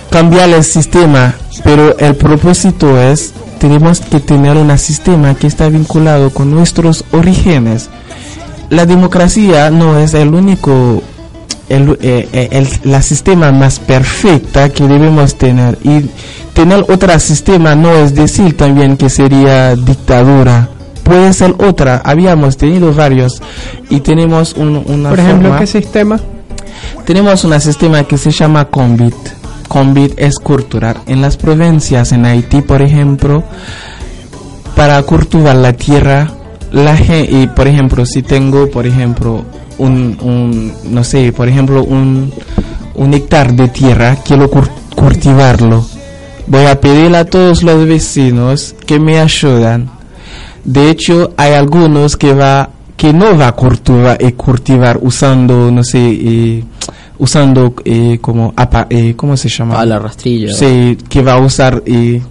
[0.09, 6.29] cambiar el sistema, pero el propósito es, tenemos que tener un sistema que está vinculado
[6.31, 7.89] con nuestros orígenes.
[8.69, 11.01] La democracia no es el único
[11.69, 16.09] el, eh, eh, el- la sistema más perfecta que debemos tener y
[16.53, 20.69] tener otro sistema no es decir también que sería dictadura
[21.03, 23.41] puede ser otra habíamos tenido varios
[23.89, 26.19] y tenemos un, una Por ejemplo, forma- ¿qué sistema?
[27.07, 29.15] Tenemos un sistema que se llama Combit.
[29.69, 30.97] Combit es cultural.
[31.07, 33.43] En las provincias, en Haití, por ejemplo,
[34.75, 36.29] para cultivar la tierra,
[36.73, 39.45] la gen- y por ejemplo, si tengo, por ejemplo,
[39.77, 42.31] un, no sé, por ejemplo, un,
[42.95, 44.49] un hectárea de tierra, quiero
[44.95, 45.85] cultivarlo.
[46.47, 49.89] Voy a pedir a todos los vecinos que me ayudan.
[50.65, 55.83] De hecho, hay algunos que va que no va a cultivar, eh, cultivar usando, no
[55.83, 56.63] sé, eh,
[57.19, 59.79] usando eh, como apa, eh, ¿cómo se llama?
[59.79, 60.51] A la rastrilla.
[60.53, 62.21] Sí, que va a usar, eh,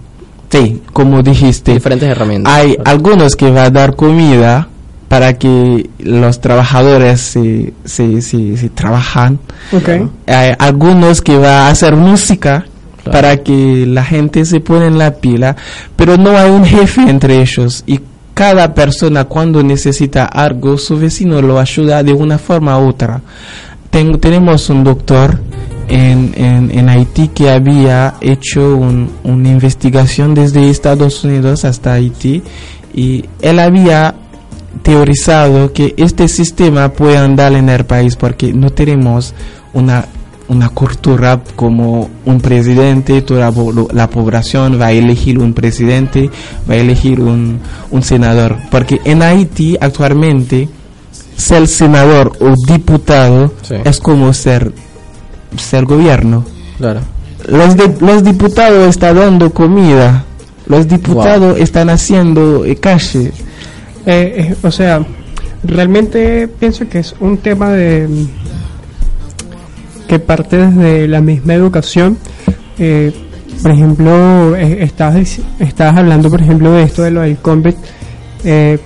[0.49, 1.73] sí, como dijiste.
[1.73, 2.53] Diferentes herramientas.
[2.53, 4.67] Hay algunos que va a dar comida
[5.07, 9.39] para que los trabajadores se, se, se, se trabajan.
[9.71, 9.89] Ok.
[10.27, 12.65] Hay algunos que va a hacer música
[13.03, 13.21] Claro.
[13.21, 15.55] para que la gente se pone en la pila,
[15.95, 18.01] pero no hay un jefe entre ellos y
[18.37, 23.19] cada persona cuando necesita algo, su vecino lo ayuda de una forma u otra.
[23.89, 25.39] Ten- tenemos un doctor
[25.87, 32.43] en, en, en Haití que había hecho un- una investigación desde Estados Unidos hasta Haití
[32.93, 34.13] y él había
[34.83, 39.33] teorizado que este sistema puede andar en el país porque no tenemos
[39.73, 40.05] una
[40.49, 46.29] una cultura como un presidente, toda la, po- la población va a elegir un presidente,
[46.69, 47.59] va a elegir un,
[47.91, 48.55] un senador.
[48.71, 50.69] Porque en Haití actualmente
[51.35, 53.75] ser senador o diputado Sí.
[53.83, 54.71] es como ser,
[55.57, 56.45] ser gobierno.
[56.77, 57.01] Claro.
[57.47, 60.23] Los, de- los diputados están dando comida,
[60.67, 63.31] los diputados están haciendo eh, calle.
[64.05, 65.05] Eh, eh, o sea,
[65.63, 68.27] realmente pienso que es un tema de mm,
[70.07, 72.17] que parte desde la misma educación.
[72.79, 73.11] Eh,
[73.61, 77.75] por ejemplo, eh, estabas, dic- estabas hablando, por ejemplo, de esto de lo del combat.
[78.43, 78.77] Eh,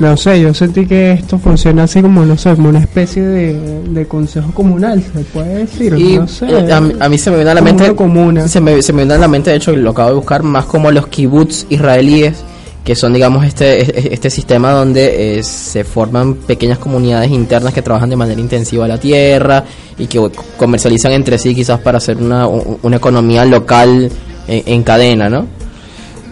[0.00, 3.80] no sé, yo sentí que esto funciona así como, no sé, como una especie de,
[3.90, 5.94] de consejo comunal, se puede decir.
[5.98, 6.46] Y no sé.
[6.72, 8.46] a, mí- a mí se me viene a la mente comuna.
[8.46, 10.66] se me, se me viene a la mente de hecho lo acabo de buscar más
[10.66, 12.44] como los kibbutz israelíes
[12.88, 18.08] que son digamos este este sistema donde eh, se forman pequeñas comunidades internas que trabajan
[18.08, 19.62] de manera intensiva la tierra
[19.98, 20.18] y que
[20.56, 24.10] comercializan entre sí quizás para hacer una, una economía local
[24.46, 25.46] en, en cadena no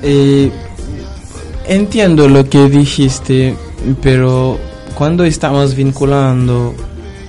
[0.03, 0.51] Eh,
[1.69, 3.55] entiendo lo que dijiste,
[4.01, 4.57] pero
[4.95, 6.75] cuando estamos vinculando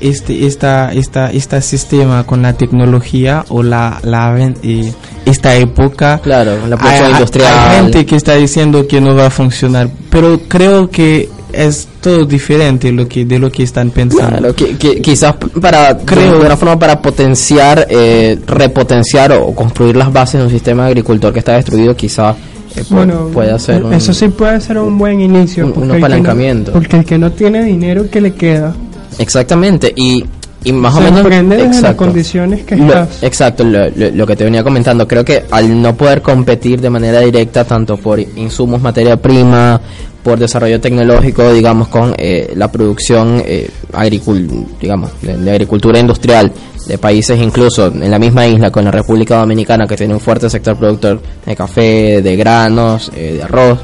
[0.02, 4.91] este esta esta este sistema con la tecnología o la la eh,
[5.26, 9.30] esta época claro la hay, industrial hay gente que está diciendo que no va a
[9.30, 14.38] funcionar, pero creo que es todo diferente lo que de lo que están pensando.
[14.38, 19.95] Claro, que, que quizás para Creo- de una forma para potenciar, eh, repotenciar o construir
[19.95, 22.36] las bases de un sistema agricultor que está destruido, quizás
[22.76, 25.66] eh, Bueno, puede ser un, eso sí puede ser un buen inicio.
[25.66, 26.72] un- un porque el que no- apalancamiento.
[26.74, 28.76] porque el que no tiene dinero, ¿qué le queda?
[29.18, 30.24] Exactamente y,
[30.63, 33.24] y más se o menos desde las condiciones que Lo- estás.
[33.24, 35.07] exacto, lo, lo- lo que te venía comentando.
[35.07, 39.80] Creo que al no poder competir de manera directa, tanto por insumos, materia prima,
[40.24, 46.51] por desarrollo tecnológico, digamos, con eh, la producción eh, agricul digamos, de, de agricultura industrial
[46.86, 50.49] de países incluso en la misma isla con la República Dominicana que tiene un fuerte
[50.49, 53.80] sector productor de café, de granos, eh, de arroz,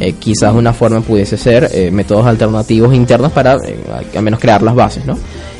[0.00, 3.76] eh, quizás una forma pudiese ser eh, métodos alternativos internos para eh,
[4.16, 5.16] al menos crear las bases, ¿no?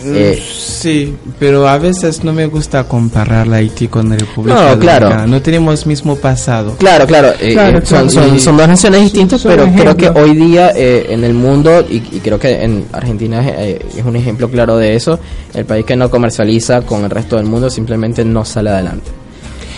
[0.06, 0.42] Eh,
[0.84, 5.06] Sí, pero a veces no me gusta comparar la Haití con la República No, claro.
[5.06, 5.26] Dominicana.
[5.26, 6.74] No tenemos mismo pasado.
[6.76, 8.38] Claro, claro, eh, Claro, eh, son, claro.
[8.38, 11.96] son, dos naciones distintas, son pero creo que hoy día eh, en el mundo, y,
[11.96, 15.18] y creo que en Argentina es, eh, es un ejemplo claro de eso,
[15.54, 19.10] el país que no comercializa con el resto del mundo simplemente no sale adelante.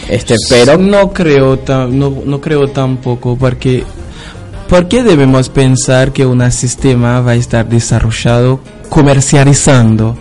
[0.08, 3.84] Este, pero no creo no, no creo tampoco porque
[4.68, 10.16] ¿por qué debemos pensar que un sistema va a estar desarrollado comercializando?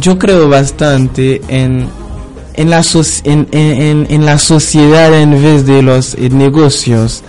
[0.00, 1.86] Yo creo bastante en
[2.54, 7.22] en la, soc- en, en- en- la sociedad en vez de los eh, negocios.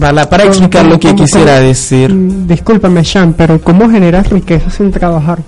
[0.00, 2.14] Para, para explicar lo que ¿Cómo- quisiera cómo- decir.
[2.14, 5.40] Mm, Discúlpame, Sean, pero ¿cómo generas riqueza sin trabajar?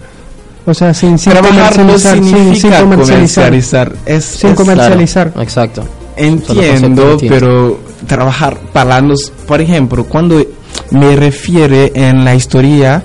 [0.66, 3.44] O sea, sin, sin Trabajar no comercializar, sin- sin significa comercializar.
[3.48, 3.92] comercializar.
[4.04, 5.26] Es, Sin es- comercializar.
[5.28, 5.84] Claro, exacto.
[6.16, 10.44] Entiendo, pero trabajar para los, por ejemplo, cuando
[10.90, 13.02] me refiere en la historia,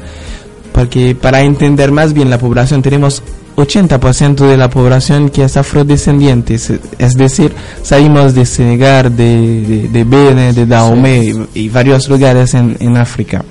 [0.73, 3.21] porque para entender más bien la población tenemos
[3.57, 10.03] 80% de la población que es afrodescendiente, es- decir, salimos de Senegal, de, de, de
[10.03, 13.43] Benin, de Dahomey y, y varios lugares en, en África.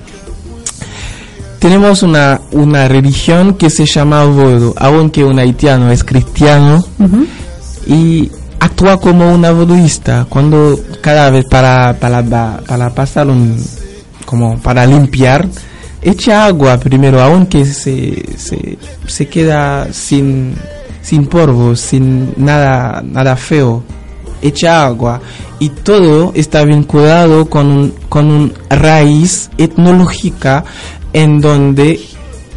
[1.59, 6.85] Tenemos una, una religión que se llama Vodou, aunque un haitiano es cristiano,
[7.87, 8.29] y
[8.65, 13.57] actúa como una voduista cuando cada vez para para pa- para pasar un
[14.25, 15.47] como para limpiar
[16.01, 20.55] echa agua primero aunque se, se, se queda sin
[21.01, 23.83] sin polvo sin nada nada feo.
[24.41, 25.21] Echa agua
[25.59, 30.63] y todo está vinculado con un con un raíz etnológica
[31.13, 31.99] en donde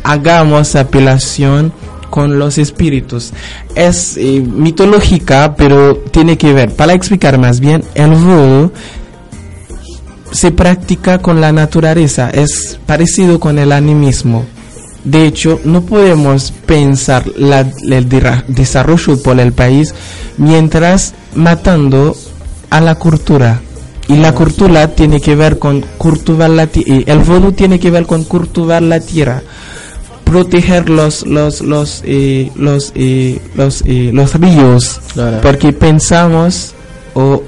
[0.03, 1.73] hagamos apelación
[2.11, 3.33] con los espíritus.
[3.75, 6.75] Es eh, mitológica, pero tiene que ver.
[6.75, 8.73] Para explicar más bien, el vudú
[10.31, 14.45] se practica con la naturaleza, es parecido con el animismo.
[15.05, 18.09] De hecho, no podemos pensar la- el
[18.49, 19.95] desarrollo por el país
[20.37, 22.15] mientras matando
[22.69, 23.61] a la cultura.
[24.09, 27.03] Y la cultura tiene que ver con cultivar la tierra.
[27.07, 29.43] El vodú tiene que ver con cultivar la tierra.
[30.29, 35.01] Proteger los los los eh, los eh, los eh, los ríos.
[35.15, 35.41] Claro.
[35.43, 36.75] Porque pensamos
[37.15, 37.43] o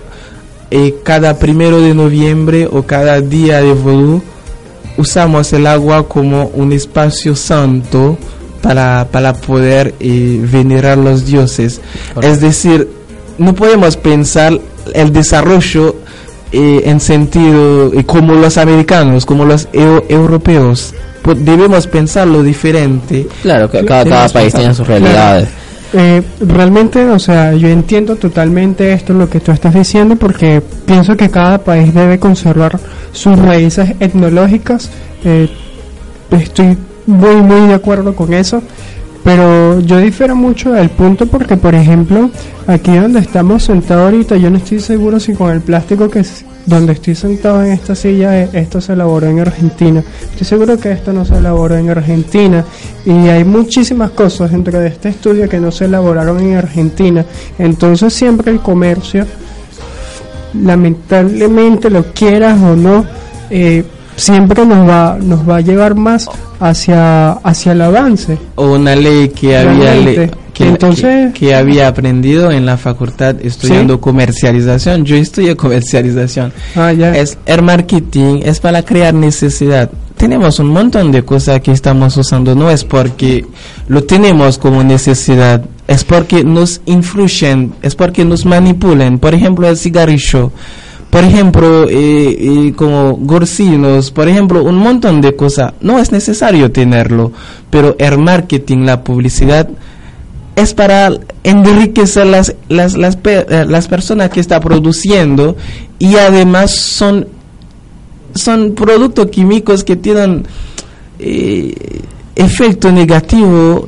[1.04, 4.22] cada primero de noviembre o cada día de vodú
[4.96, 8.16] usamos el agua como un espacio santo
[8.62, 11.80] para, para poder venerar los dioses.
[12.14, 12.32] Correcto.
[12.34, 12.88] Es decir,
[13.38, 14.58] no podemos pensar
[14.94, 15.96] el desarrollo
[16.52, 20.94] en sentido como los americanos, como los eu- europeos.
[21.22, 23.26] Po- Debemos pensarlo diferente.
[23.42, 25.48] Claro, que cada, cada país tiene sus realidades.
[25.92, 31.16] Eh, realmente, o sea, yo entiendo totalmente esto lo que tú estás diciendo porque pienso
[31.16, 32.78] que cada país debe conservar
[33.12, 34.88] sus raíces etnológicas.
[35.24, 35.48] Eh,
[36.30, 38.62] estoy muy, muy de acuerdo con eso.
[39.22, 42.30] Pero yo difiero mucho del punto porque, por ejemplo,
[42.66, 46.44] aquí donde estamos sentados ahorita, yo no estoy seguro si con el plástico que es-
[46.64, 50.02] donde estoy sentado en esta silla, eh, esto se elaboró en Argentina.
[50.30, 52.64] Estoy seguro que esto no se elaboró en Argentina.
[53.04, 57.24] Y hay muchísimas cosas dentro de este estudio que no se elaboraron en Argentina.
[57.58, 59.26] Entonces siempre el comercio,
[60.54, 63.04] lamentablemente lo quieras o no,
[63.50, 63.84] eh,
[64.20, 66.28] siempre nos va, nos va a llevar más
[66.60, 68.38] hacia, hacia el avance.
[68.56, 73.36] O una ley que había le- que, Entonces- que- que había aprendido en la facultad
[73.40, 75.04] estudiando comercialización.
[75.04, 76.52] Yo estudié comercialización.
[76.76, 77.16] Ah, ya.
[77.16, 79.90] Es el marketing es para crear necesidad.
[80.18, 83.46] Tenemos un montón de cosas que estamos usando, no es porque
[83.88, 89.18] lo tenemos como necesidad, es porque nos influyen, es porque nos manipulan.
[89.18, 90.52] Por ejemplo, el cigarrillo,
[91.10, 95.72] por ejemplo, eh, eh, como gorcinos, por ejemplo, un montón de cosas.
[95.80, 97.32] No es necesario tenerlo,
[97.68, 99.68] pero el marketing, la publicidad,
[100.54, 101.10] es para
[101.42, 105.56] enriquecer las, las, las, eh, las personas que está produciendo
[105.98, 107.26] y además son,
[108.34, 110.46] son productos químicos que tienen
[111.18, 111.74] eh,
[112.36, 113.86] efecto negativo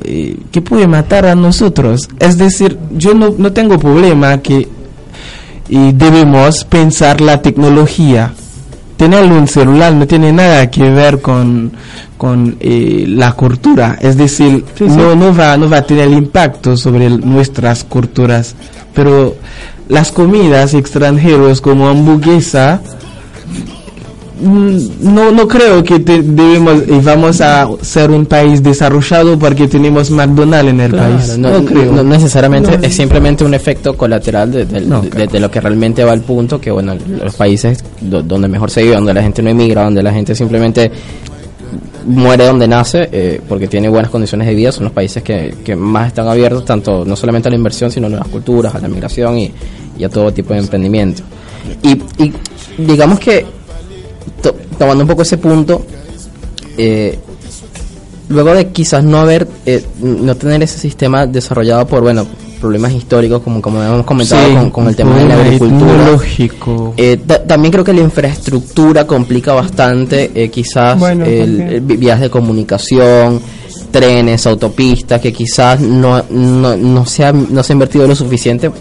[0.51, 2.09] que puede matar a nosotros.
[2.19, 4.67] Es decir, yo no, no tengo problema que
[5.69, 8.33] y debemos pensar la tecnología.
[8.97, 11.71] Tener un celular no tiene nada que ver con,
[12.17, 14.95] con eh, la cultura, es decir, Sí, sí.
[14.95, 18.55] No, no, va, no va a tener impacto sobre el- nuestras culturas,
[18.93, 19.35] pero
[19.89, 22.81] las comidas extranjeras como hamburguesa,
[24.43, 30.11] no, no creo que te- debemos y vamos a ser un país desarrollado porque tenemos
[30.11, 31.37] McDonald's en el Claro, país.
[31.37, 31.91] no, No, creo.
[31.93, 32.83] no necesariamente No.
[32.83, 36.95] es simplemente un efecto colateral de, de- lo que realmente va al punto que bueno
[37.23, 40.35] los países do- donde mejor se vive donde la gente no emigra donde la gente
[40.35, 40.91] simplemente
[42.05, 45.75] muere donde nace eh, porque tiene buenas condiciones de vida son los países que, que
[45.75, 48.87] más están abiertos tanto no solamente a la inversión sino a nuevas culturas a la
[48.89, 49.51] migración y,
[49.97, 51.23] y a todo tipo de emprendimiento
[51.81, 51.91] y,
[52.21, 52.33] y
[52.77, 53.45] digamos que
[54.41, 55.85] to- tomando un poco ese punto
[56.77, 57.17] eh,
[58.29, 62.25] luego de quizás no haber eh, no tener ese sistema desarrollado por bueno
[62.59, 66.93] problemas históricos como como hemos comentado Sí, con, con el tema de la agricultura etnológico.
[66.95, 72.29] eh, ta- también creo que la infraestructura complica bastante eh, quizás Bueno, el, vías de
[72.29, 73.41] comunicación
[73.91, 78.71] trenes autopistas que quizás no no, no se ha no se ha invertido lo suficiente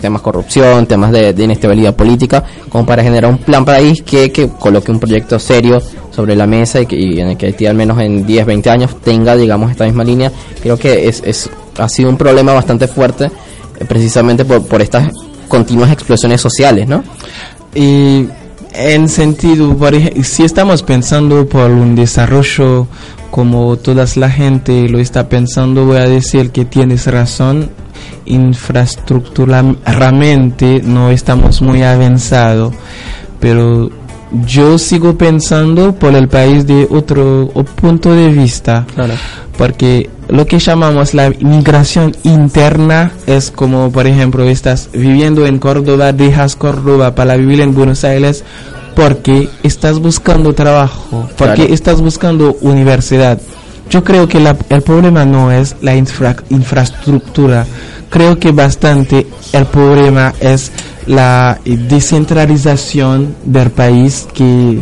[0.00, 4.90] temas corrupción temas de, inestabilidad política como para generar un plan país que, que coloque
[4.90, 5.80] un proyecto serio
[6.10, 8.70] sobre la mesa y, que, y en el que Haití al menos en 10 20
[8.70, 10.32] años tenga digamos esta misma línea
[10.62, 13.26] creo que es, es ha sido un problema bastante fuerte
[13.78, 15.10] eh, precisamente por, por estas
[15.48, 17.04] continuas explosiones sociales no
[17.74, 18.26] Y
[18.78, 19.74] en sentido,
[20.22, 22.86] si estamos pensando por un desarrollo
[23.30, 27.70] como toda la gente lo está pensando, voy a decir que tienes razón.
[28.26, 32.74] Infraestructuralmente no estamos muy avanzados,
[33.40, 33.90] pero
[34.44, 37.48] yo sigo pensando por el país de otro
[37.80, 39.14] punto de vista claro
[39.56, 46.12] porque lo que llamamos la migración interna es como, por ejemplo, estás viviendo en Córdoba,
[46.12, 48.44] dejas Córdoba para vivir en Buenos Aires
[48.94, 51.74] porque estás buscando trabajo, porque Claro.
[51.74, 53.40] estás buscando universidad.
[53.90, 57.66] Yo creo que la- el problema no es la infra- infraestructura,
[58.10, 60.72] creo que bastante el problema es
[61.06, 64.80] la descentralización del país que,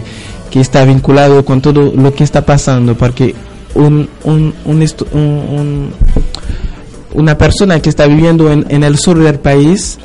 [0.50, 3.34] que está vinculado con todo lo que está pasando, porque
[3.74, 5.90] un, un, un
[7.12, 9.98] una persona que está viviendo en, el sur del país.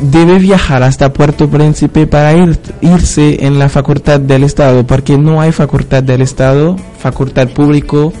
[0.00, 5.40] Debe viajar hasta Puerto Príncipe para ir, irse en la facultad del Estado, porque no
[5.40, 8.12] hay facultad del Estado, facultad público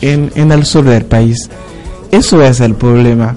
[0.00, 1.50] en, en el sur del país.
[2.10, 3.36] Eso es el problema.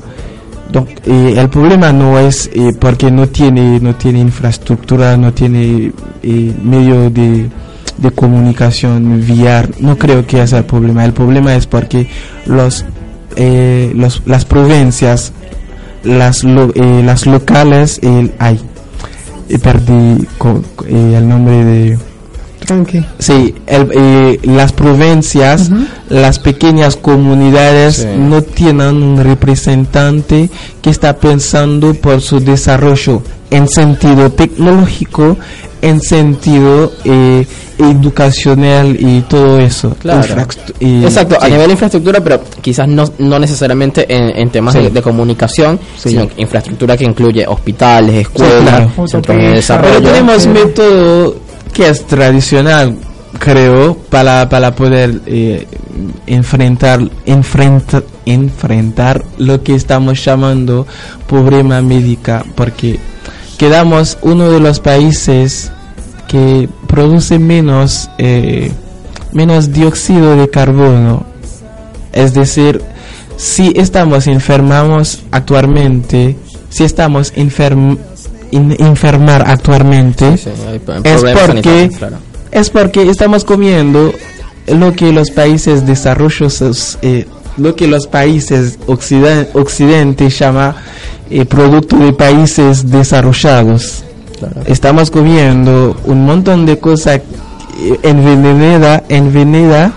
[0.71, 5.91] Donc, eh, el problema no es eh, porque no tiene, no tiene infraestructura, no tiene
[6.23, 7.49] eh, medio de,
[7.97, 11.03] de comunicación vía, no creo que es el problema.
[11.03, 12.07] El problema es porque
[12.45, 12.85] los,
[13.35, 15.33] eh, los las provincias,
[16.03, 18.59] las, lo- eh, las locales, el, ay,
[19.49, 21.99] eh, perdí co- eh, el nombre de...
[22.65, 23.03] Tranqui.
[23.17, 25.71] Sí, el- eh, las provincias,
[26.09, 28.07] las pequeñas comunidades Sí.
[28.17, 30.49] no tienen un representante
[30.81, 35.37] que está pensando por su desarrollo en sentido tecnológico,
[35.83, 37.45] en sentido eh,
[37.77, 39.95] educacional y todo eso.
[39.99, 40.45] Claro.
[40.79, 44.81] Y- Exacto, a nivel de infraestructura, pero quizás no, no necesariamente en, en temas Sí.
[44.81, 46.09] de, de comunicación, Sí.
[46.09, 49.07] sino infraestructura que incluye hospitales, escuelas, claro.
[49.07, 49.95] centros de desarrollo.
[49.99, 50.49] Pero tenemos Sí.
[50.49, 51.35] método
[51.73, 52.95] que es tradicional,
[53.39, 55.65] creo, para, para poder eh,
[56.27, 60.85] enfrentar, enfrentar, enfrentar lo que estamos llamando
[61.27, 62.99] problema médica, porque
[63.61, 65.71] quedamos uno de los países
[66.27, 68.71] que produce menos, eh,
[69.33, 71.23] menos dióxido de carbono.
[72.11, 72.81] Es decir,
[73.37, 76.35] si estamos enfermamos actualmente,
[76.69, 77.97] si estamos enferm,
[78.49, 80.49] in- enfermar actualmente, Sí,
[81.03, 82.17] es porque claro.
[82.51, 84.11] es porque estamos comiendo
[84.69, 87.27] lo que los países desarrollados, eh,
[87.57, 90.75] lo que los países occiden- occidentes llama
[91.29, 94.03] eh, producto de países desarrollados.
[94.39, 94.61] Claro.
[94.65, 97.21] Estamos comiendo un montón de cosas
[97.79, 99.93] eh, envenenada, envenenada,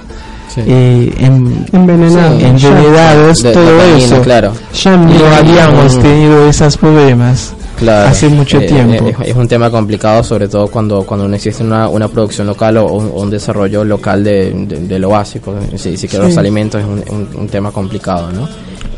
[0.54, 0.60] Sí.
[0.66, 2.38] eh, en- Envenenado.
[2.38, 2.44] Sí.
[2.44, 4.22] envenenados, De- de todo eso.
[4.22, 4.52] Claro,
[4.82, 6.00] Ya No no habíamos Mm.
[6.00, 7.52] tenido esos problemas
[7.84, 8.08] claro.
[8.10, 9.06] hace mucho Eh, tiempo.
[9.08, 12.76] eh, es un tema complicado, sobre todo cuando, cuando no existe una, una producción local
[12.78, 15.54] o un, o un desarrollo local de, de- de lo básico.
[15.76, 18.48] Si, si que los alimentos es un, un- un tema complicado, ¿no?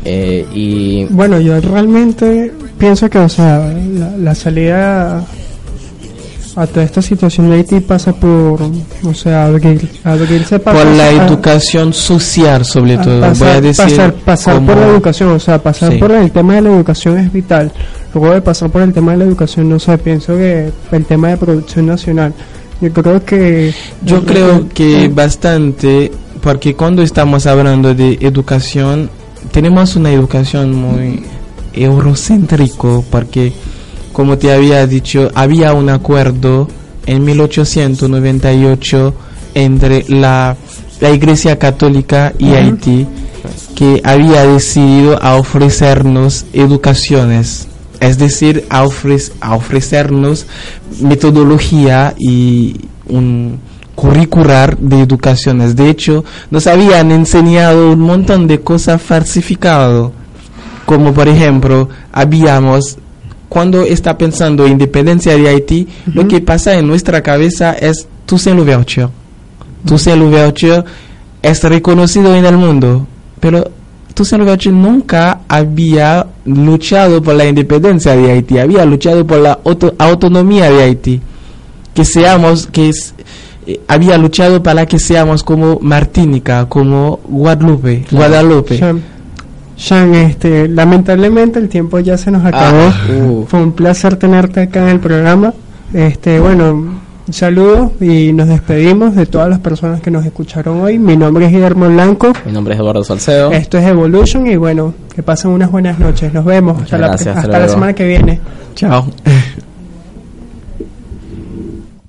[0.05, 5.23] Eh, y Bueno, yo realmente pienso que, o sea, la, la salida
[6.57, 8.59] a toda esta situación de Haití pasa por,
[9.03, 13.47] o sea, abrir, abrirse pasos por la a- educación social sobre a todo pasar, voy
[13.57, 15.97] a decir pasar, pasar como- por la educación, o sea, pasar Sí.
[15.99, 17.71] por el tema de la educación es vital.
[18.13, 21.27] Luego de pasar por el tema de la educación, no sé, pienso que el tema
[21.29, 22.33] de producción nacional,
[22.81, 23.71] yo creo que...
[24.03, 29.09] yo creo que Ah, bastante porque cuando estamos hablando de educación
[29.51, 31.23] tenemos una educación muy
[31.73, 33.53] eurocéntrico porque
[34.17, 36.67] como te había dicho había un acuerdo
[37.05, 39.13] en 1898
[39.53, 40.57] entre la,
[40.99, 42.49] la Iglesia Católica y.
[42.49, 43.05] Haití
[43.75, 47.67] que había decidido a ofrecernos educaciones,
[47.99, 50.47] es decir, a, ofrec- a ofrecernos
[50.99, 52.75] metodología y
[53.07, 53.59] un
[53.93, 55.75] curricular de educaciones.
[55.75, 60.11] De hecho, nos habían enseñado un montón de cosas falsificado,
[60.87, 62.97] como por ejemplo, habíamos
[63.49, 68.57] cuando está pensando en independencia de Haití, lo que pasa en nuestra cabeza es Toussaint
[68.59, 69.07] Louverture.
[69.85, 70.83] Toussaint Louverture
[71.41, 73.07] es reconocido en el mundo,
[73.39, 73.71] pero
[74.13, 79.93] Toussaint Louverture nunca había luchado por la independencia de Haití, había luchado por la auto-
[79.97, 81.21] autonomía de Haití,
[81.93, 83.13] que seamos, que es-
[83.65, 88.77] eh, había luchado para que seamos como Martínica, como Guadalupe, Guadalupe.
[89.77, 92.87] Sean, este, lamentablemente el tiempo ya se nos acabó.
[93.13, 93.45] uh.
[93.47, 95.53] Fue un placer tenerte acá en el programa.
[95.93, 100.97] Este, bueno, un saludo y nos despedimos de todas las personas que nos escucharon hoy.
[100.97, 102.33] Mi nombre es Guillermo Blanco.
[102.45, 103.51] mi nombre es Eduardo Salcedo.
[103.51, 106.33] Esto es Evolution y bueno, que pasen unas buenas noches.
[106.33, 108.39] Nos vemos Muchas hasta, la, hasta hasta la semana que viene.
[108.73, 109.05] Chao.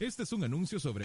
[0.01, 1.05] Este es un anuncio sobre...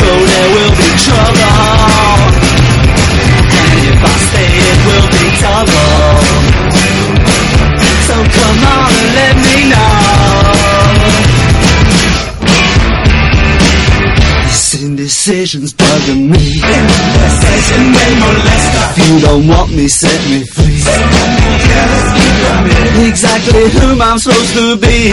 [0.00, 2.26] Go there will be trouble.
[3.60, 6.20] And if I stay it will be double.
[8.06, 9.86] So come on and let me know.
[14.44, 16.46] This indecision's bugging me.
[18.88, 20.82] If you don't want me, set me free.
[23.08, 25.12] Exactly whom I'm supposed to be